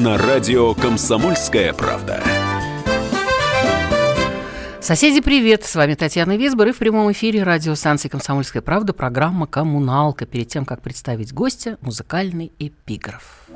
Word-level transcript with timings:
На 0.00 0.16
радио 0.16 0.72
«Комсомольская 0.72 1.74
правда». 1.74 2.22
Соседи, 4.80 5.20
привет! 5.20 5.66
С 5.66 5.74
вами 5.74 5.92
Татьяна 5.92 6.38
Висбор 6.38 6.68
и 6.68 6.72
в 6.72 6.78
прямом 6.78 7.12
эфире 7.12 7.42
радиостанции 7.42 8.08
«Комсомольская 8.08 8.62
правда» 8.62 8.94
программа 8.94 9.46
«Коммуналка». 9.46 10.24
Перед 10.24 10.48
тем, 10.48 10.64
как 10.64 10.80
представить 10.80 11.34
гостя, 11.34 11.76
музыкальный 11.82 12.50
эпиграф. 12.58 13.46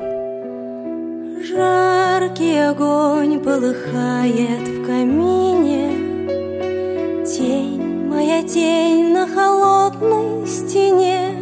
Жаркий 1.49 2.59
огонь 2.59 3.41
полыхает 3.41 4.69
в 4.69 4.87
камине 4.87 5.93
Тень, 7.25 8.07
моя 8.11 8.43
тень 8.43 9.15
на 9.15 9.27
холодной 9.27 10.47
стене 10.47 11.39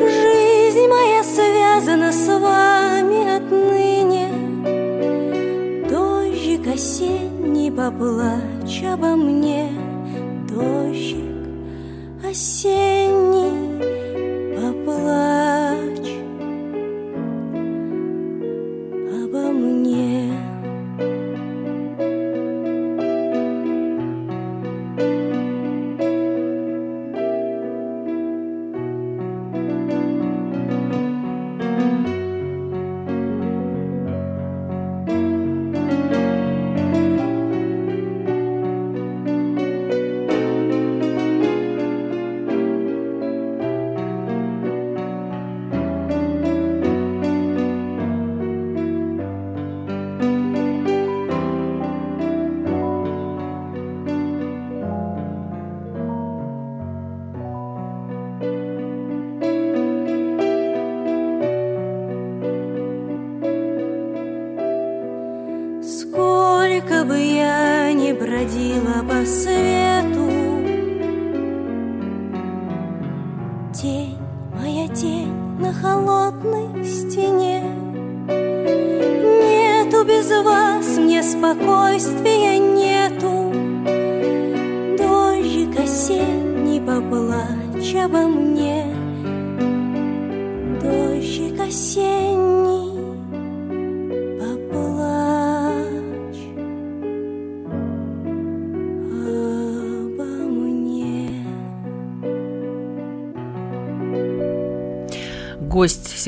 Жизнь 0.00 0.88
моя 0.88 1.22
связана 1.22 2.10
с 2.10 2.26
вами 2.28 2.97
отныне 3.38 4.28
Дождик 5.88 6.66
осенний 6.66 7.70
поплачь 7.70 8.82
обо 8.82 9.14
мне 9.16 9.68
Дождик 10.48 11.38
осенний 12.28 13.78
поплачь 14.56 16.14
обо 19.22 19.52
мне. 19.52 20.17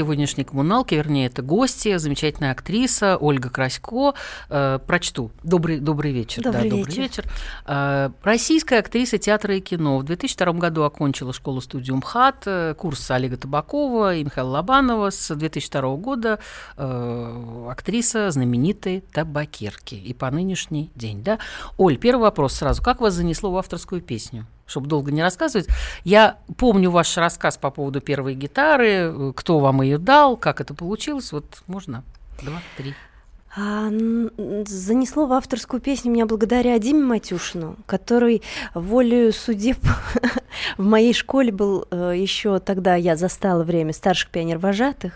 Сегодняшней 0.01 0.45
коммуналки, 0.45 0.95
вернее, 0.95 1.27
это 1.27 1.43
гостья, 1.43 1.99
замечательная 1.99 2.53
актриса 2.53 3.19
Ольга 3.19 3.51
Красько. 3.51 4.15
Э, 4.49 4.79
прочту. 4.87 5.31
Добрый, 5.43 5.79
добрый 5.79 6.13
вечер. 6.13 6.43
Добрый 6.43 6.71
да, 6.71 6.77
вечер. 6.77 6.87
добрый 6.87 6.97
вечер. 6.97 7.25
Э, 7.67 8.11
российская 8.23 8.79
актриса 8.79 9.19
театра 9.19 9.55
и 9.55 9.61
кино. 9.61 9.99
В 9.99 10.05
2002 10.05 10.53
году 10.55 10.85
окончила 10.85 11.35
школу-студию 11.35 11.97
МХАТ, 11.97 12.43
э, 12.47 12.75
курс 12.79 13.11
Олега 13.11 13.37
Табакова 13.37 14.15
и 14.15 14.25
Михаила 14.25 14.53
Лобанова. 14.53 15.11
С 15.11 15.35
2002 15.35 15.97
года 15.97 16.39
э, 16.79 17.67
актриса 17.71 18.31
знаменитой 18.31 19.03
табакерки. 19.13 19.97
И 19.97 20.15
по 20.15 20.31
нынешний 20.31 20.91
день. 20.95 21.23
Да? 21.23 21.39
Оль, 21.77 21.99
первый 21.99 22.23
вопрос 22.23 22.55
сразу. 22.55 22.83
Как 22.83 23.03
вас 23.03 23.13
занесло 23.13 23.53
в 23.53 23.59
авторскую 23.59 24.01
песню? 24.01 24.47
Чтобы 24.71 24.87
долго 24.87 25.11
не 25.13 25.23
рассказывать. 25.23 25.69
Я 26.05 26.39
помню 26.57 26.91
ваш 26.91 27.17
рассказ 27.17 27.57
по 27.57 27.71
поводу 27.71 28.01
первой 28.01 28.35
гитары, 28.35 29.13
э, 29.13 29.33
кто 29.35 29.59
вам 29.59 29.83
ее 29.83 29.99
дал, 29.99 30.37
как 30.37 30.61
это 30.61 30.75
получилось. 30.75 31.33
Вот 31.33 31.63
можно 31.67 32.05
два, 32.43 32.61
три. 32.77 32.95
А, 33.57 33.91
занесло 34.67 35.27
в 35.27 35.33
авторскую 35.33 35.81
песню 35.81 36.13
меня 36.13 36.27
благодаря 36.27 36.79
Диме 36.79 37.03
Матюшину, 37.03 37.77
который 37.85 38.43
волею 38.75 39.33
судеб 39.33 39.79
в 40.79 40.85
моей 40.85 41.13
школе 41.13 41.51
был 41.51 41.85
еще 41.91 42.61
тогда, 42.61 42.95
я 42.95 43.17
застала 43.17 43.65
время 43.65 43.93
старших 43.93 44.31
пионер-вожатых, 44.31 45.15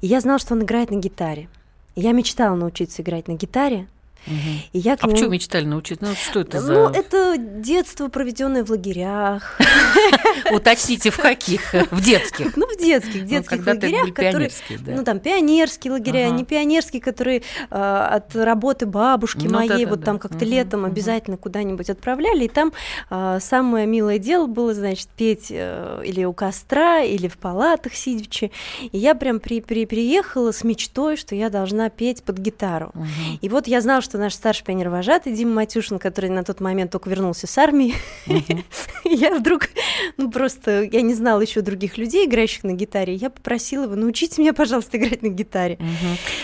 и 0.00 0.06
я 0.06 0.20
знала, 0.20 0.38
что 0.38 0.54
он 0.54 0.62
играет 0.62 0.90
на 0.90 0.96
гитаре. 0.96 1.50
Я 1.96 2.12
мечтала 2.12 2.54
научиться 2.54 3.02
играть 3.02 3.28
на 3.28 3.32
гитаре, 3.32 3.86
и 4.26 4.78
я 4.78 4.96
к 4.96 5.00
А 5.02 5.06
нему- 5.06 5.16
почему 5.16 5.30
мечтали 5.30 5.64
научиться? 5.64 6.04
Ну, 6.04 6.14
что 6.14 6.40
это 6.40 6.60
за... 6.60 6.72
Ну, 6.72 6.88
это 6.88 7.36
детство, 7.38 8.08
проведенное 8.08 8.64
в 8.64 8.70
лагерях. 8.70 9.58
Уточните, 10.52 11.10
в 11.10 11.16
каких? 11.16 11.72
В 11.90 12.02
детских. 12.02 12.56
Ну, 12.56 12.66
в 12.66 12.78
детских, 12.78 13.22
Ну, 13.22 13.28
детских 13.28 13.66
лагерях, 13.66 14.12
которые... 14.14 14.50
Ну, 14.86 15.04
там, 15.04 15.20
пионерские 15.20 15.92
лагеря, 15.92 16.28
не 16.30 16.44
пионерские, 16.44 17.00
которые 17.02 17.42
э, 17.70 17.74
от 17.74 18.34
работы 18.36 18.86
бабушки 18.86 19.46
Ну, 19.46 19.54
моей, 19.54 19.86
вот 19.86 20.04
там 20.04 20.18
как-то 20.18 20.44
летом 20.44 20.84
обязательно 20.84 21.36
куда-нибудь 21.36 21.90
отправляли, 21.90 22.44
и 22.44 22.48
там 22.48 22.72
э, 23.10 23.38
самое 23.40 23.86
милое 23.86 24.18
дело 24.18 24.46
было, 24.46 24.74
значит, 24.74 25.08
петь 25.08 25.46
э, 25.50 26.02
или 26.04 26.24
у 26.24 26.32
костра, 26.32 27.00
или 27.02 27.28
в 27.28 27.36
палатах 27.38 27.94
сидячи. 27.94 28.50
И 28.92 28.98
я 28.98 29.14
прям 29.14 29.40
при, 29.40 29.60
при, 29.60 29.86
приехала 29.86 30.52
с 30.52 30.64
мечтой, 30.64 31.16
что 31.16 31.34
я 31.34 31.50
должна 31.50 31.88
петь 31.90 32.22
под 32.22 32.38
гитару. 32.38 32.92
И 33.40 33.48
вот 33.48 33.66
я 33.66 33.80
знала, 33.80 34.02
что 34.02 34.09
наш 34.18 34.34
старший 34.34 34.64
пионер-вожатый 34.64 35.32
Дима 35.32 35.54
Матюшин, 35.54 35.98
который 35.98 36.30
на 36.30 36.44
тот 36.44 36.60
момент 36.60 36.90
только 36.92 37.10
вернулся 37.10 37.46
с 37.46 37.58
армии, 37.58 37.94
я 39.04 39.34
вдруг, 39.34 39.68
ну 40.16 40.30
просто, 40.30 40.82
я 40.82 41.00
не 41.02 41.14
знала 41.14 41.40
еще 41.40 41.60
других 41.60 41.98
людей, 41.98 42.26
играющих 42.26 42.64
на 42.64 42.72
гитаре, 42.72 43.14
я 43.14 43.30
попросила 43.30 43.84
его, 43.84 43.94
научите 43.96 44.40
меня, 44.40 44.52
пожалуйста, 44.52 44.96
играть 44.98 45.22
на 45.22 45.28
гитаре. 45.28 45.78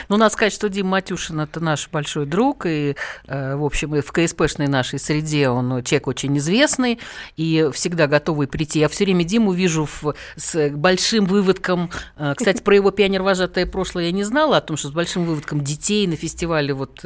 Ну, 0.09 0.17
надо 0.17 0.33
сказать, 0.33 0.53
что 0.53 0.69
Дима 0.69 0.91
Матюшин– 0.91 1.41
это 1.41 1.61
наш 1.61 1.89
большой 1.91 2.27
друг, 2.27 2.67
и, 2.67 2.97
э, 3.27 3.57
в 3.57 3.65
общем, 3.65 3.95
и 3.97 4.01
в 4.01 4.13
КСПшной 4.13 4.69
нашей 4.69 4.99
среде 4.99 5.49
он 5.49 5.83
человек 5.83 6.07
очень 6.07 6.37
известный 6.39 6.99
и 7.37 7.69
всегда 7.73 8.07
готовый 8.07 8.47
прийти. 8.49 8.81
Я 8.81 8.89
все 8.89 9.05
время 9.05 9.25
Диму 9.25 9.53
вижу 9.53 9.87
в- 10.01 10.15
с 10.37 10.71
большим 10.71 11.27
выводком. 11.27 11.91
э, 12.17 12.35
Кстати, 12.37 12.63
про 12.65 12.75
его 12.75 12.91
пионер-вожатое 12.91 13.67
прошлое 13.67 14.05
я 14.07 14.13
не 14.13 14.25
знала, 14.25 14.57
о 14.59 14.61
том, 14.61 14.77
что 14.77 14.89
с 14.89 14.93
большим 14.93 15.25
выводком 15.25 15.63
детей 15.63 16.07
на 16.07 16.17
фестивале 16.17 16.73
вот 16.73 17.05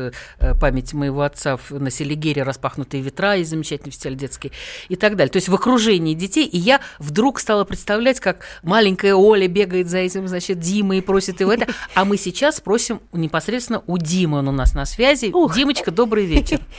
э, 0.51 0.59
памяти 0.59 0.95
моего 0.95 1.23
отца 1.23 1.57
в- 1.57 1.71
на 1.73 1.91
Селигере 1.91 2.43
«Распахнутые 2.43 3.03
ветра» 3.03 3.37
и 3.37 3.45
замечательный 3.45 3.91
фестиваль 3.91 4.17
детский 4.17 4.53
и 4.89 4.97
так 4.97 5.17
далее. 5.17 5.31
То 5.33 5.37
есть 5.39 5.49
в 5.49 5.55
окружении 5.55 6.15
детей. 6.15 6.47
И 6.47 6.59
я 6.59 6.81
вдруг 6.99 7.41
стала 7.41 7.65
представлять, 7.65 8.21
как 8.21 8.45
маленькая 8.63 9.15
Оля 9.15 9.49
бегает 9.49 9.89
за 9.89 9.99
этим, 9.99 10.29
значит, 10.29 10.59
Димой 10.59 10.99
и 10.99 11.01
просит 11.01 11.41
его 11.41 11.53
это. 11.53 11.67
А 11.95 12.05
мы 12.05 12.17
сейчас 12.17 12.57
спросим 12.57 13.01
непосредственно 13.13 13.83
у 13.87 13.99
Димы, 13.99 14.39
он 14.39 14.49
у 14.49 14.53
нас 14.53 14.75
на 14.75 14.85
связи. 14.87 15.31
Ух. 15.33 15.55
Димочка, 15.55 15.91
добрый 15.91 16.25
вечер. 16.27 16.61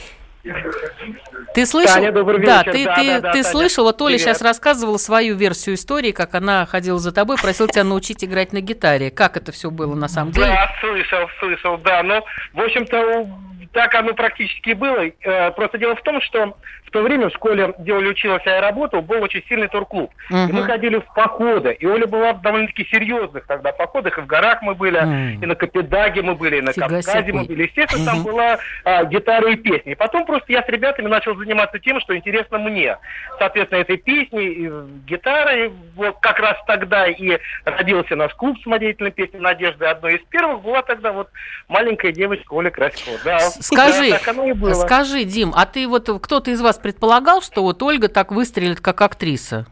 Ты 1.54 1.66
слышал? 1.66 1.94
Таня, 1.96 2.12
добрый 2.12 2.44
да, 2.44 2.62
вечер. 2.62 2.72
ты, 2.72 2.84
Да, 2.84 2.94
ты, 2.96 3.06
да, 3.06 3.20
да, 3.20 3.32
ты 3.32 3.42
Таня. 3.42 3.44
слышала, 3.52 3.92
Толя 3.92 4.14
Привет. 4.16 4.22
сейчас 4.22 4.42
рассказывала 4.42 4.96
свою 4.96 5.36
версию 5.36 5.74
истории, 5.76 6.10
как 6.12 6.34
она 6.34 6.64
ходила 6.66 6.98
за 6.98 7.12
тобой, 7.12 7.36
просила 7.36 7.68
тебя 7.68 7.84
научить 7.84 8.24
играть 8.24 8.52
на 8.52 8.60
гитаре. 8.60 9.10
Как 9.10 9.36
это 9.36 9.52
все 9.52 9.70
было 9.70 9.94
на 9.94 10.08
самом 10.08 10.32
деле? 10.32 10.46
Да, 10.46 10.68
слышал, 10.80 11.28
слышал, 11.38 11.78
да. 11.84 12.02
Ну, 12.02 12.22
в 12.54 12.60
общем-то, 12.60 13.28
так 13.72 13.94
оно 13.94 14.14
практически 14.14 14.72
было. 14.72 15.10
Э, 15.22 15.50
Просто 15.52 15.78
дело 15.78 15.96
в 15.96 16.02
том, 16.02 16.20
что 16.20 16.56
то 16.92 17.02
время 17.02 17.28
в 17.28 17.32
школе, 17.32 17.74
где 17.78 17.92
Оля 17.94 18.10
училась, 18.10 18.42
а 18.46 18.50
я 18.50 18.60
работал, 18.60 19.02
был 19.02 19.22
очень 19.22 19.42
сильный 19.48 19.68
турклуб. 19.68 20.10
И 20.30 20.34
мы 20.52 20.62
ходили 20.64 20.98
в 20.98 21.14
походы. 21.14 21.72
И 21.72 21.86
Оля 21.86 22.06
была 22.06 22.32
в 22.34 22.42
довольно-таки 22.42 22.86
серьезных 22.90 23.46
тогда 23.46 23.72
походах. 23.72 24.18
И 24.18 24.20
в 24.20 24.26
горах 24.26 24.62
мы 24.62 24.74
были, 24.74 24.98
М. 24.98 25.42
и 25.42 25.46
на 25.46 25.54
Капитаге 25.54 26.22
мы 26.22 26.34
были, 26.34 26.58
и 26.58 26.60
на 26.60 26.72
Фига 26.72 26.88
Кавказе 26.88 27.22
себе. 27.22 27.32
мы 27.32 27.44
были. 27.44 27.62
Естественно, 27.64 28.04
там 28.04 28.16
Мгм. 28.20 28.24
была 28.24 28.58
а, 28.84 29.04
гитара 29.04 29.50
и 29.50 29.56
песни. 29.56 29.92
И 29.92 29.94
потом 29.94 30.26
просто 30.26 30.52
я 30.52 30.62
с 30.62 30.68
ребятами 30.68 31.08
начал 31.08 31.34
заниматься 31.36 31.78
тем, 31.78 32.00
что 32.00 32.16
интересно 32.16 32.58
мне. 32.58 32.96
Соответственно, 33.38 33.80
этой 33.80 33.96
песней, 33.96 34.48
и 34.52 34.70
гитарой. 35.06 35.72
Вот 35.96 36.18
как 36.20 36.38
раз 36.38 36.56
тогда 36.66 37.06
и 37.08 37.38
родился 37.64 38.16
наш 38.16 38.34
клуб 38.34 38.56
самодеятельной 38.62 39.10
песни 39.12 39.38
«Надежда». 39.38 39.90
Одной 39.90 40.16
из 40.16 40.20
первых 40.28 40.60
была 40.62 40.82
тогда 40.82 41.12
вот 41.12 41.28
маленькая 41.68 42.12
девочка 42.12 42.52
Оля 42.54 42.70
Краськова. 42.70 43.18
Да, 43.24 43.38
Скажи, 43.40 44.10
да, 44.10 44.74
скажи, 44.74 45.24
Дим, 45.24 45.52
а 45.56 45.64
ты 45.66 45.86
вот 45.88 46.08
кто-то 46.22 46.50
из 46.50 46.60
вас 46.60 46.78
предполагал, 46.82 47.40
что 47.40 47.62
вот 47.62 47.82
Ольга 47.82 48.08
так 48.08 48.32
выстрелит 48.32 48.80
как 48.80 49.00
актриса? 49.00 49.66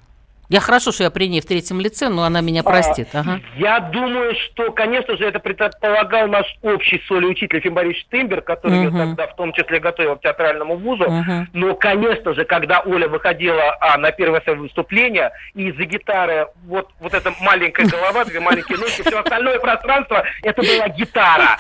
Я 0.51 0.59
хорошо, 0.59 0.91
что 0.91 1.05
я 1.05 1.11
при 1.13 1.29
ней 1.29 1.41
в 1.41 1.47
третьем 1.47 1.81
лице, 1.81 2.09
но 2.09 2.25
она 2.25 2.41
меня 2.41 2.65
простит. 2.65 3.09
Ага. 3.15 3.41
Я 3.57 3.79
думаю, 3.79 4.35
что, 4.35 4.73
конечно 4.73 5.17
же, 5.17 5.25
это 5.25 5.39
предполагал 5.39 6.27
наш 6.27 6.45
общий 6.63 7.01
соли 7.07 7.27
учитель 7.27 7.59
Ефим 7.59 7.75
Борисович 7.75 8.07
Тымбер, 8.11 8.43
который 8.43 8.79
ее 8.79 8.91
Мгм. 8.91 8.99
тогда 8.99 9.29
в 9.29 9.37
том 9.37 9.53
числе 9.53 9.79
готовил 9.79 10.17
к 10.17 10.23
театральному 10.23 10.77
вузу. 10.77 11.09
Мгм. 11.09 11.49
Но, 11.53 11.75
конечно 11.77 12.35
же, 12.35 12.45
когда 12.45 12.81
Оля 12.81 13.07
выходила 13.07 13.77
а, 13.81 13.97
на 13.97 14.11
первое 14.11 14.41
свое 14.41 14.59
выступление, 14.59 15.31
и 15.55 15.69
из-за 15.69 15.85
гитары 15.85 16.49
вот, 16.67 16.89
вот 16.99 17.15
эта 17.15 17.33
маленькая 17.41 17.87
голова, 17.87 18.25
две 18.25 18.41
маленькие 18.41 18.79
ножки, 18.79 19.03
все 19.03 19.21
остальное 19.21 19.61
пространство, 19.61 20.25
это 20.43 20.63
была 20.63 20.89
гитара. 20.89 21.59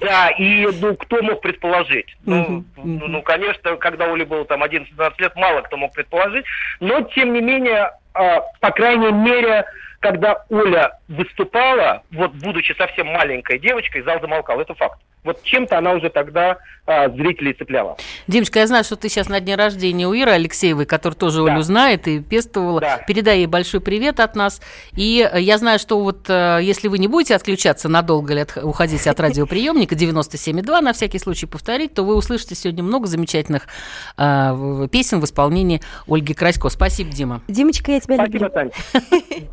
Да, 0.00 0.30
и 0.30 0.66
ну, 0.80 0.96
кто 0.96 1.22
мог 1.22 1.42
предположить? 1.42 2.16
Ну, 2.26 2.64
ну, 2.76 3.06
ну, 3.06 3.22
конечно, 3.22 3.76
когда 3.76 4.06
Оле 4.06 4.24
было 4.24 4.44
там 4.44 4.64
11-12 4.64 5.12
лет, 5.18 5.36
мало 5.36 5.60
кто 5.60 5.76
мог 5.76 5.92
предположить. 5.94 6.44
Но, 6.80 7.02
тем 7.02 7.32
не 7.34 7.40
менее, 7.40 7.82
а, 7.82 7.98
по 8.12 8.70
крайней 8.72 9.12
мере, 9.12 9.64
когда 10.00 10.44
Оля 10.50 10.98
выступала, 11.08 12.02
вот 12.10 12.32
будучи 12.32 12.72
совсем 12.72 13.06
маленькой 13.06 13.58
девочкой, 13.58 14.02
зал 14.02 14.20
замолкал. 14.20 14.60
Это 14.60 14.74
факт. 14.74 15.00
Вот 15.24 15.40
чем-то 15.44 15.78
она 15.78 15.92
уже 15.92 16.10
тогда 16.10 16.58
а, 16.84 17.08
зрителей 17.08 17.52
цепляла. 17.52 17.96
Димочка, 18.26 18.58
я 18.58 18.66
знаю, 18.66 18.82
что 18.82 18.96
ты 18.96 19.08
сейчас 19.08 19.28
на 19.28 19.38
дне 19.38 19.54
рождения 19.54 20.08
у 20.08 20.12
Иры 20.14 20.32
Алексеевой, 20.32 20.84
которая 20.84 21.16
тоже 21.16 21.44
Да. 21.44 21.52
Олю 21.52 21.62
знает 21.62 22.08
и 22.08 22.18
пестовала. 22.18 22.80
Да. 22.80 22.96
Передай 23.06 23.38
ей 23.38 23.46
большой 23.46 23.80
привет 23.80 24.18
от 24.18 24.34
нас. 24.34 24.60
И 24.96 25.28
э, 25.32 25.40
я 25.40 25.58
знаю, 25.58 25.78
что 25.78 26.00
вот 26.02 26.28
э, 26.28 26.58
если 26.62 26.88
вы 26.88 26.98
не 26.98 27.06
будете 27.06 27.36
отключаться 27.36 27.88
надолго 27.88 28.32
или 28.32 28.40
от- 28.40 28.56
уходить 28.64 29.06
от 29.06 29.20
радиоприемника 29.20 29.94
97,2, 29.94 30.80
на 30.80 30.92
всякий 30.92 31.20
случай 31.20 31.46
повторить, 31.46 31.94
то 31.94 32.02
вы 32.02 32.16
услышите 32.16 32.56
сегодня 32.56 32.82
много 32.82 33.06
замечательных 33.06 33.68
э, 34.18 34.52
в- 34.52 34.88
песен 34.88 35.20
в 35.20 35.24
исполнении 35.24 35.80
Ольги 36.08 36.34
Красько. 36.34 36.68
Спасибо, 36.68 37.12
Дима. 37.12 37.42
Димочка, 37.46 37.92
я 37.92 38.00
тебя 38.00 38.16
Спасибо, 38.16 38.38
люблю. 38.46 38.50
Таня. 38.50 38.70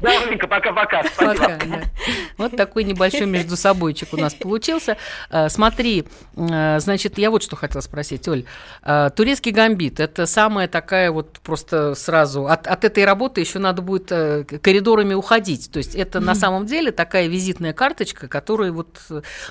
Да, 0.02 0.20
Оленька, 0.24 0.48
пока-пока. 0.48 1.04
Спасибо. 1.04 1.34
Пока, 1.44 1.58
да. 1.66 1.82
Вот 2.38 2.56
такой 2.58 2.86
небольшой 2.86 3.28
между 3.28 3.56
собойчик 3.56 4.10
у 4.14 4.18
нас 4.18 4.34
получился. 4.34 4.98
Э, 5.30 5.48
Смотри, 5.60 6.06
э, 6.38 6.80
значит, 6.80 7.18
я 7.18 7.30
вот 7.30 7.44
что 7.44 7.58
хотела 7.58 7.82
спросить, 7.82 8.26
Оль. 8.30 8.46
Э, 8.82 9.10
Турецкий 9.14 9.52
гамбит– 9.52 10.00
это 10.00 10.26
самая 10.26 10.70
такая 10.70 11.12
вот 11.12 11.42
просто 11.44 11.96
сразу... 11.96 12.48
От, 12.48 12.66
от 12.66 12.86
этой 12.86 13.04
работы 13.04 13.42
еще 13.42 13.60
надо 13.60 13.82
будет 13.82 14.10
э, 14.10 14.46
коридорами 14.46 15.16
уходить. 15.16 15.70
То 15.70 15.80
есть 15.80 15.96
это 15.96 16.22
на 16.22 16.34
самом 16.34 16.66
деле 16.66 16.94
такая 16.94 17.28
визитная 17.28 17.74
карточка, 17.74 18.30
которая 18.30 18.72
вот... 18.72 19.02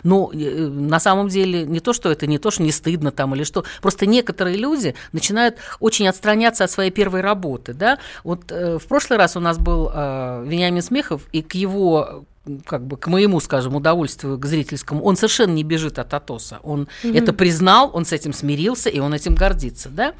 Ну, 0.02 0.31
на 0.32 0.99
самом 0.99 1.28
деле 1.28 1.66
не 1.66 1.81
то, 1.81 1.93
что 1.93 2.11
это 2.11 2.26
не 2.26 2.38
то, 2.38 2.50
что 2.50 2.62
не 2.62 2.72
стыдно 2.72 3.11
там 3.11 3.34
или 3.34 3.44
что. 3.44 3.66
Просто 3.82 4.06
некоторые 4.06 4.56
люди 4.56 4.94
начинают 5.12 5.58
очень 5.78 6.08
отстраняться 6.08 6.64
от 6.64 6.70
своей 6.70 6.90
первой 6.90 7.20
работы, 7.20 7.75
да. 7.75 7.99
Вот 8.25 8.50
в 8.50 8.81
прошлый 8.88 9.19
раз 9.19 9.37
у 9.37 9.40
нас 9.40 9.58
был 9.58 9.90
Вениамин 9.90 10.81
Смехов, 10.81 11.20
и 11.32 11.43
к 11.43 11.54
его 11.54 12.25
как 12.67 12.87
бы 12.87 12.97
к 12.97 13.06
моему, 13.06 13.41
скажем, 13.41 13.75
удовольствию, 13.77 14.39
к 14.39 14.47
зрительскому, 14.47 15.03
он 15.03 15.17
совершенно 15.17 15.53
не 15.53 15.65
бежит 15.65 15.99
от 15.99 16.12
Атоса. 16.15 16.59
Он 16.62 16.89
это 17.03 17.33
признал, 17.33 17.91
он 17.95 18.05
с 18.05 18.12
этим 18.12 18.33
смирился, 18.33 18.89
и 18.91 18.99
он 19.00 19.15
этим 19.15 19.35
гордится, 19.35 19.89
да? 19.89 20.15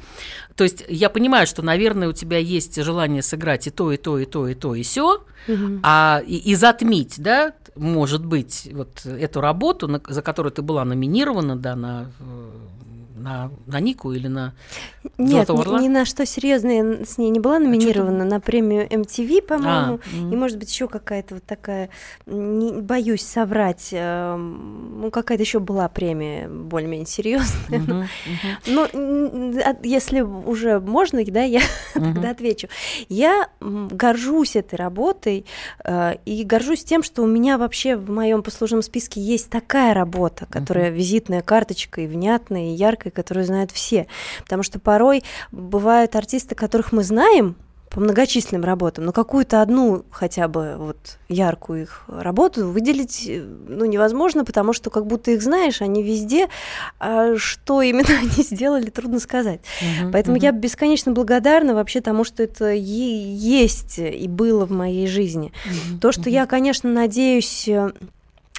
То 0.55 0.63
есть 0.63 0.83
я 0.89 1.09
понимаю, 1.09 1.47
что, 1.47 1.61
наверное, 1.61 2.09
у 2.09 2.13
тебя 2.13 2.37
есть 2.37 2.81
желание 2.83 3.21
сыграть 3.21 3.67
и 3.67 3.69
то, 3.71 3.91
и 3.91 3.97
то, 3.97 4.19
и 4.19 4.25
то, 4.25 4.47
и 4.47 4.53
то, 4.55 4.75
и 4.75 4.83
все, 4.83 5.23
а 5.83 6.21
и, 6.27 6.35
и 6.51 6.55
затмить, 6.55 7.15
да, 7.17 7.53
может 7.75 8.25
быть, 8.25 8.69
вот 8.73 9.05
эту 9.05 9.39
работу, 9.41 9.87
на- 9.87 10.01
за 10.07 10.21
которую 10.21 10.51
ты 10.51 10.61
была 10.61 10.83
номинирована, 10.85 11.55
да, 11.55 11.75
на 11.75 12.11
э, 12.19 12.49
на, 13.19 13.51
на 13.67 13.79
Нику 13.79 14.11
или 14.13 14.27
на 14.27 14.53
Нет, 15.17 15.47
Золотого 15.47 15.57
ни, 15.57 15.61
Орла? 15.61 15.81
ни 15.81 15.87
на 15.87 16.05
что 16.05 16.25
серьезное 16.25 17.05
с 17.05 17.17
ней 17.17 17.29
не 17.29 17.39
была 17.39 17.59
номинирована 17.59 18.23
на 18.25 18.39
премию 18.39 18.87
MTV, 18.87 19.41
по-моему, 19.41 19.99
А, 20.03 20.33
и 20.33 20.35
может 20.35 20.57
быть 20.57 20.71
еще 20.71 20.87
какая-то 20.87 21.35
вот 21.35 21.43
такая, 21.43 21.89
не 22.25 22.81
боюсь 22.81 23.23
соврать, 23.25 23.89
эм, 23.91 25.01
ну 25.01 25.11
какая-то 25.11 25.43
еще 25.43 25.59
была 25.59 25.87
премия 25.89 26.47
более-менее 26.47 27.05
серьезная. 27.07 27.79
Мгм. 27.79 28.09
Ну, 28.65 28.85
м, 28.93 29.57
а 29.63 29.75
если 29.83 30.21
уже 30.21 30.79
можно, 30.79 31.23
да, 31.25 31.43
я 31.43 31.61
Мгм. 31.95 32.13
тогда 32.13 32.29
отвечу. 32.31 32.67
Я 33.09 33.49
горжусь 33.59 34.55
этой 34.55 34.75
работой 34.75 35.45
э, 35.83 36.15
и 36.25 36.43
горжусь 36.43 36.83
тем, 36.83 37.03
что 37.03 37.23
у 37.23 37.27
меня 37.27 37.57
вообще 37.57 37.95
в 37.95 38.09
моем 38.09 38.41
послужном 38.43 38.81
списке 38.81 39.21
есть 39.21 39.49
такая 39.49 39.93
работа, 39.93 40.45
которая 40.49 40.89
визитная 40.89 41.41
карточка 41.41 42.01
и 42.01 42.07
внятная, 42.07 42.71
и 42.71 42.75
яркая, 42.75 43.08
которую 43.11 43.45
знают 43.45 43.71
все. 43.71 44.07
Потому 44.43 44.63
что 44.63 44.79
порой 44.79 45.23
бывают 45.51 46.15
артисты, 46.15 46.55
которых 46.55 46.91
мы 46.91 47.03
знаем, 47.03 47.55
по 47.89 47.99
многочисленным 47.99 48.63
работам, 48.63 49.05
но 49.05 49.11
какую-то 49.11 49.63
одну 49.63 50.05
хотя 50.11 50.47
бы 50.47 50.75
вот 50.77 51.17
яркую 51.27 51.83
их 51.83 52.03
работу 52.07 52.67
выделить 52.67 53.25
э, 53.27 53.41
ну, 53.67 53.85
невозможно, 53.85 54.45
потому 54.45 54.73
что 54.73 54.91
как 54.91 55.07
будто 55.07 55.31
их 55.31 55.41
знаешь, 55.41 55.81
они 55.81 56.03
везде, 56.03 56.49
а 56.99 57.35
что 57.35 57.81
именно 57.81 58.09
они 58.19 58.43
сделали, 58.43 58.91
трудно 58.91 59.19
сказать. 59.19 59.61
Мгм, 59.81 60.11
Поэтому 60.11 60.35
мгм. 60.37 60.43
я 60.45 60.51
бесконечно 60.51 61.13
благодарна 61.13 61.73
вообще 61.73 61.99
тому, 62.01 62.23
что 62.23 62.43
это 62.43 62.65
е- 62.71 63.35
есть 63.35 63.97
и 63.97 64.27
было 64.27 64.67
в 64.67 64.71
моей 64.71 65.07
жизни. 65.07 65.51
Мгм, 65.65 65.99
То, 65.99 66.11
что 66.11 66.29
я, 66.29 66.45
конечно, 66.45 66.91
надеюсь 66.91 67.67
э, 67.67 67.91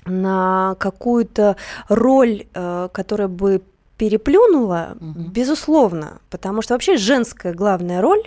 на 0.06 0.74
какую-то 0.80 1.56
роль, 1.88 2.46
э, 2.52 2.88
которая 2.92 3.28
бы 3.28 3.62
переплюнула, 4.00 4.96
Мгм. 4.98 5.30
безусловно, 5.30 6.20
потому 6.30 6.62
что 6.62 6.72
вообще 6.74 6.96
женская 6.96 7.52
главная 7.52 8.00
роль 8.00 8.22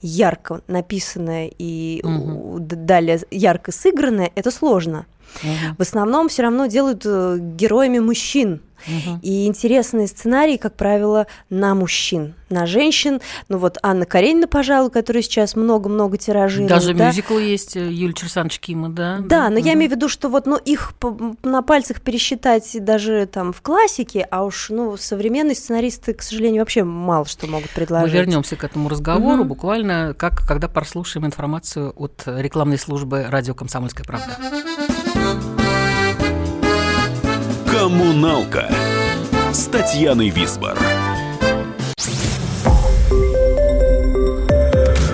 ярко 0.00 0.60
написанная 0.68 1.50
и 1.58 2.00
Мгм. 2.04 2.36
у- 2.36 2.58
д- 2.60 2.76
далее 2.76 3.18
ярко 3.32 3.72
сыгранная, 3.72 4.30
это 4.36 4.52
сложно. 4.52 5.06
Мгм, 5.42 5.76
В 5.76 5.82
основном 5.82 6.28
все 6.28 6.42
равно 6.42 6.66
делают 6.66 7.02
э, 7.04 7.38
героями 7.40 7.98
мужчин. 7.98 8.60
мгм. 8.86 9.18
И 9.22 9.46
интересные 9.46 10.06
сценарии, 10.06 10.56
как 10.56 10.74
правило, 10.74 11.26
на 11.50 11.74
мужчин, 11.74 12.34
на 12.48 12.64
женщин. 12.64 13.20
Ну 13.48 13.58
вот 13.58 13.76
Анна 13.82 14.06
Каренина, 14.06 14.46
пожалуй, 14.46 14.90
которая 14.90 15.22
сейчас 15.22 15.56
много-много 15.56 16.16
тиражирует. 16.16 16.70
Даже 16.70 16.94
да. 16.94 17.06
мюзикл 17.08 17.38
есть 17.38 17.76
э, 17.76 17.90
Юлия 17.90 18.14
Черсанович 18.14 18.60
Кима, 18.60 18.88
да? 18.88 19.18
Да, 19.20 19.48
но 19.50 19.56
я 19.58 19.72
Мгм. 19.72 19.74
имею 19.74 19.90
в 19.90 19.94
виду, 19.94 20.08
что 20.08 20.28
вот 20.28 20.46
ну, 20.46 20.56
их 20.56 20.92
на 21.42 21.62
пальцах 21.62 22.00
пересчитать 22.00 22.76
даже 22.84 23.26
там 23.26 23.52
в 23.52 23.60
классике, 23.62 24.26
а 24.30 24.44
уж 24.44 24.70
ну, 24.70 24.96
современные 24.96 25.56
сценаристы, 25.56 26.14
к 26.14 26.22
сожалению, 26.22 26.62
вообще 26.62 26.84
мало 26.84 27.24
что 27.26 27.46
могут 27.48 27.70
Мы 27.70 27.74
предложить. 27.74 28.14
вернемся 28.14 28.54
к 28.56 28.62
этому 28.64 28.88
разговору 28.88 29.40
Мгм. 29.40 29.48
буквально 29.48 30.14
как 30.16 30.46
когда 30.46 30.68
прослушаем 30.68 31.26
информацию 31.26 31.92
от 31.96 32.22
рекламной 32.26 32.78
службы 32.78 33.26
радио 33.28 33.54
Комсомольская 33.54 34.04
правда. 34.06 34.38
Коммуналка 37.70 38.70
с 39.52 39.66
Татьяной 39.66 40.30
Висбор. 40.30 40.78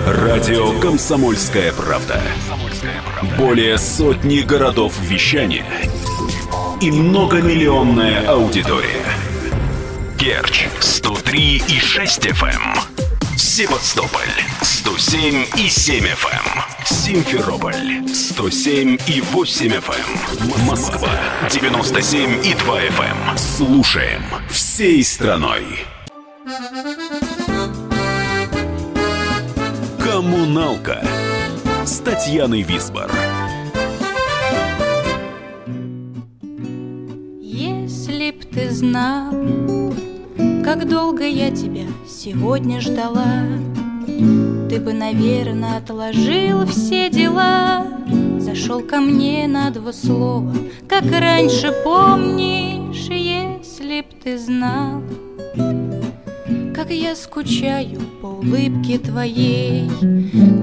Радио 0.07 0.79
Комсомольская 0.79 1.73
правда. 1.73 2.21
Более 3.37 3.77
сотни 3.77 4.39
городов 4.39 4.93
вещания 5.01 5.65
и 6.81 6.91
многомиллионная 6.91 8.25
аудитория. 8.25 9.03
Керчь 10.17 10.67
103 10.79 11.63
и 11.67 11.79
6 11.79 12.27
FM. 12.27 12.94
Севастополь 13.55 14.27
107 14.61 15.45
и 15.55 15.69
7 15.69 16.03
FM. 16.03 16.43
Эм. 16.43 16.85
Симферополь 16.85 18.05
107 18.13 18.97
и 19.07 19.21
8 19.21 19.67
FM. 19.67 20.59
Эм. 20.59 20.65
Москва 20.65 21.09
97 21.49 22.45
и 22.45 22.53
2 22.53 22.81
FM. 22.81 23.29
Эм. 23.29 23.37
Слушаем 23.37 24.23
всей 24.49 25.01
страной. 25.05 25.63
Коммуналка 30.03 31.01
с 31.85 31.99
Татьяной 31.99 32.63
Висбор. 32.63 33.09
Если 37.39 38.31
б 38.31 38.43
ты 38.53 38.69
знал, 38.69 39.31
как 40.61 40.89
долго 40.89 41.23
я 41.23 41.51
тебя 41.51 41.85
сегодня 42.25 42.81
ждала, 42.81 43.43
Ты 44.07 44.79
бы, 44.79 44.93
наверное, 44.93 45.77
отложил 45.77 46.65
все 46.65 47.07
дела, 47.07 47.85
Зашел 48.39 48.81
ко 48.81 48.99
мне 48.99 49.47
на 49.47 49.69
два 49.69 49.93
слова, 49.93 50.51
как 50.89 51.03
раньше 51.03 51.71
помнишь, 51.83 53.09
Если 53.09 54.01
б 54.01 54.07
ты 54.23 54.39
знал, 54.39 55.03
как 56.73 56.89
я 56.89 57.15
скучаю 57.15 58.01
по 58.23 58.25
улыбке 58.25 58.97
твоей, 58.97 59.87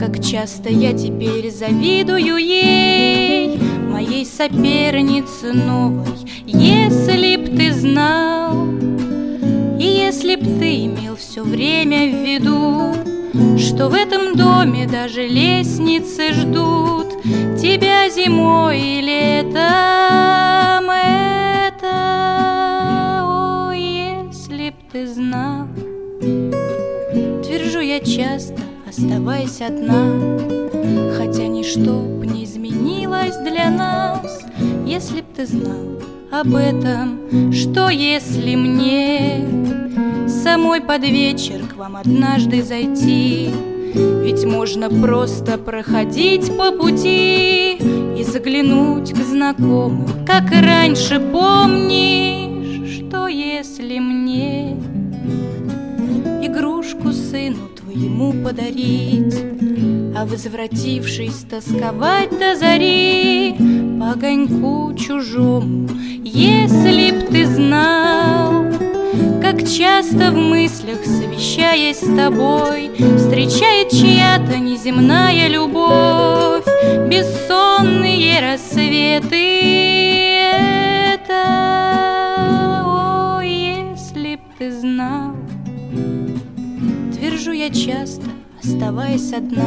Как 0.00 0.21
часто 0.21 0.69
я 0.69 0.92
теперь 0.92 1.49
завидую 1.52 2.38
ей, 2.38 3.57
Моей 3.88 4.26
сопернице 4.26 5.52
новой, 5.52 6.09
Если 6.45 7.37
б 7.37 7.57
ты 7.57 7.73
знал, 7.73 8.66
если 10.12 10.37
б 10.37 10.45
ты 10.61 10.85
имел 10.85 11.16
все 11.16 11.42
время 11.42 12.07
в 12.07 12.23
виду, 12.23 12.92
Что 13.59 13.88
в 13.88 13.95
этом 13.95 14.37
доме 14.37 14.87
даже 14.87 15.26
лестницы 15.26 16.35
ждут 16.35 17.23
Тебя 17.59 18.11
зимой 18.11 18.78
и 18.78 19.00
летом 19.00 20.90
это, 20.90 21.95
О, 23.23 23.73
если 23.73 24.69
б 24.69 24.75
ты 24.92 25.07
знал, 25.07 25.66
Твержу 27.42 27.81
я 27.81 27.99
часто, 28.00 28.61
оставаясь 28.87 29.62
одна, 29.62 30.04
Хотя 31.16 31.47
ничто 31.47 32.00
б 32.00 32.26
не 32.26 32.45
изменилось 32.45 33.37
для 33.38 33.71
нас, 33.71 34.45
Если 34.87 35.23
б 35.23 35.26
ты 35.35 35.47
знал 35.47 36.12
об 36.32 36.54
этом, 36.54 37.52
Что 37.52 37.90
если 37.90 38.56
мне 38.56 39.46
Самой 40.26 40.80
под 40.80 41.02
вечер 41.02 41.60
к 41.66 41.76
вам 41.76 41.96
однажды 41.96 42.62
зайти, 42.62 43.50
Ведь 43.94 44.44
можно 44.44 44.88
просто 44.88 45.58
проходить 45.58 46.56
по 46.56 46.72
пути 46.72 47.74
И 48.18 48.24
заглянуть 48.24 49.12
к 49.12 49.16
знакомым, 49.18 50.24
как 50.26 50.50
раньше 50.50 51.20
помнишь, 51.20 53.06
Что 53.06 53.28
если 53.28 53.98
мне 53.98 54.72
игрушку 56.42 57.12
сыну 57.12 57.72
твоему 57.92 58.32
подарить, 58.44 59.34
А 60.16 60.25
возвратившись 60.25 61.44
тосковать 61.49 62.30
до 62.38 62.56
зари 62.56 63.54
По 64.00 64.12
огоньку 64.12 64.94
чужому, 64.94 65.88
если 66.25 67.11
б 67.12 67.26
ты 67.30 67.46
знал, 67.46 68.66
Как 69.40 69.68
часто 69.68 70.30
в 70.32 70.37
мыслях, 70.37 71.04
совещаясь 71.04 71.99
с 71.99 72.16
тобой, 72.16 72.90
Встречает 73.16 73.90
чья-то 73.90 74.58
неземная 74.58 75.49
любовь 75.49 76.64
Бессонные 77.08 78.40
рассветы. 78.40 79.37
Это, 81.14 81.72
Твержу 87.42 87.58
я 87.58 87.70
часто, 87.70 88.22
оставаясь 88.62 89.32
одна 89.32 89.64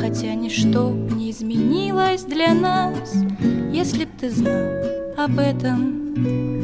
Хотя 0.00 0.34
ничто 0.34 0.90
б 0.90 1.16
не 1.16 1.32
изменилось 1.32 2.22
для 2.22 2.54
нас 2.54 3.12
Если 3.72 4.04
б 4.04 4.10
ты 4.20 4.30
знал 4.30 4.70
об 5.16 5.40
этом 5.40 6.54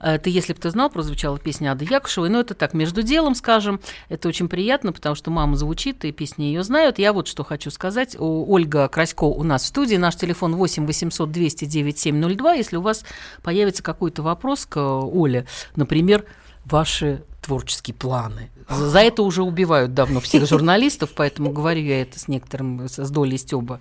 Это 0.00 0.30
«Если 0.30 0.54
бы 0.54 0.60
ты 0.60 0.70
знал» 0.70 0.88
прозвучала 0.88 1.38
песня 1.38 1.72
Ады 1.72 1.84
Якушевой. 1.84 2.30
Но 2.30 2.40
это 2.40 2.54
так, 2.54 2.72
между 2.72 3.02
делом, 3.02 3.34
скажем. 3.34 3.80
Это 4.08 4.28
очень 4.28 4.48
приятно, 4.48 4.94
потому 4.94 5.14
что 5.14 5.30
мама 5.30 5.56
звучит, 5.56 6.06
и 6.06 6.12
песни 6.12 6.44
ее 6.44 6.62
знают. 6.62 6.98
Я 6.98 7.12
вот 7.12 7.28
что 7.28 7.44
хочу 7.44 7.70
сказать. 7.70 8.16
Ольга 8.18 8.88
Красько 8.88 9.24
у 9.24 9.42
нас 9.42 9.64
в 9.64 9.66
студии. 9.66 9.96
Наш 9.96 10.16
телефон 10.16 10.54
8 10.54 10.86
800 10.86 11.30
209 11.30 11.98
702. 11.98 12.54
Если 12.54 12.76
у 12.76 12.80
вас 12.80 13.04
появится 13.42 13.82
какой-то 13.82 14.22
вопрос 14.22 14.64
к 14.64 14.80
Оле, 14.80 15.46
например, 15.76 16.24
ваши 16.64 17.22
творческие 17.48 17.94
планы. 17.94 18.50
За 18.68 18.98
это 18.98 19.22
уже 19.22 19.42
убивают 19.42 19.94
давно 19.94 20.20
всех 20.20 20.46
журналистов, 20.48 21.10
поэтому 21.16 21.50
говорю 21.50 21.80
я 21.80 22.02
это 22.02 22.18
с 22.18 22.28
некоторым, 22.28 22.86
с 22.86 23.10
долей 23.10 23.38
стёба, 23.38 23.80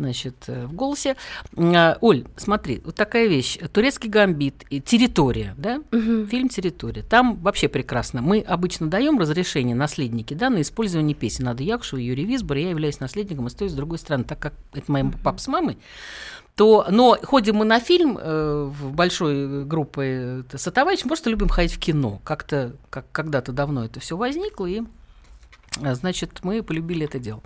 значит, 0.00 0.44
э, 0.48 0.66
в 0.66 0.72
голосе. 0.72 1.16
А, 1.56 1.98
Оль, 2.00 2.24
смотри, 2.36 2.80
вот 2.84 2.94
такая 2.94 3.26
вещь. 3.26 3.58
Турецкий 3.72 4.08
гамбит, 4.08 4.64
и 4.70 4.80
территория, 4.80 5.54
да? 5.56 5.82
Мгм. 5.90 6.26
Фильм 6.26 6.48
«Территория». 6.48 7.02
Там 7.02 7.36
вообще 7.36 7.68
прекрасно. 7.68 8.22
Мы 8.22 8.40
обычно 8.40 8.88
даем 8.88 9.18
разрешение 9.18 9.76
наследники 9.76 10.34
да, 10.34 10.50
на 10.50 10.62
использование 10.62 11.14
песен 11.14 11.48
Ады 11.48 11.64
Якушева, 11.64 12.00
Юрий 12.00 12.24
Висбор. 12.24 12.56
Я 12.56 12.70
являюсь 12.70 13.00
наследником 13.00 13.46
и 13.46 13.50
стою 13.50 13.70
с 13.70 13.74
другой 13.74 13.98
стороны, 13.98 14.24
так 14.24 14.38
как 14.38 14.54
это 14.72 14.90
мои 14.90 15.04
папа 15.22 15.38
с 15.38 15.48
мамой. 15.48 15.78
То, 16.56 16.86
но 16.90 17.16
ходим 17.22 17.56
мы 17.56 17.64
на 17.64 17.80
фильм 17.80 18.18
э, 18.20 18.70
в 18.70 18.92
большой 18.92 19.64
группой 19.64 20.42
э, 20.42 20.42
сотоварищей, 20.56 21.08
просто 21.08 21.30
любим 21.30 21.48
ходить 21.48 21.72
в 21.72 21.78
кино. 21.78 22.20
Как-то, 22.24 22.72
как 22.90 23.06
когда-то 23.12 23.52
давно 23.52 23.84
это 23.84 24.00
все 24.00 24.16
возникло, 24.16 24.66
и 24.66 24.80
э, 24.80 24.84
Значит, 25.78 26.40
мы 26.42 26.62
полюбили 26.62 27.04
это 27.06 27.18
дело. 27.18 27.42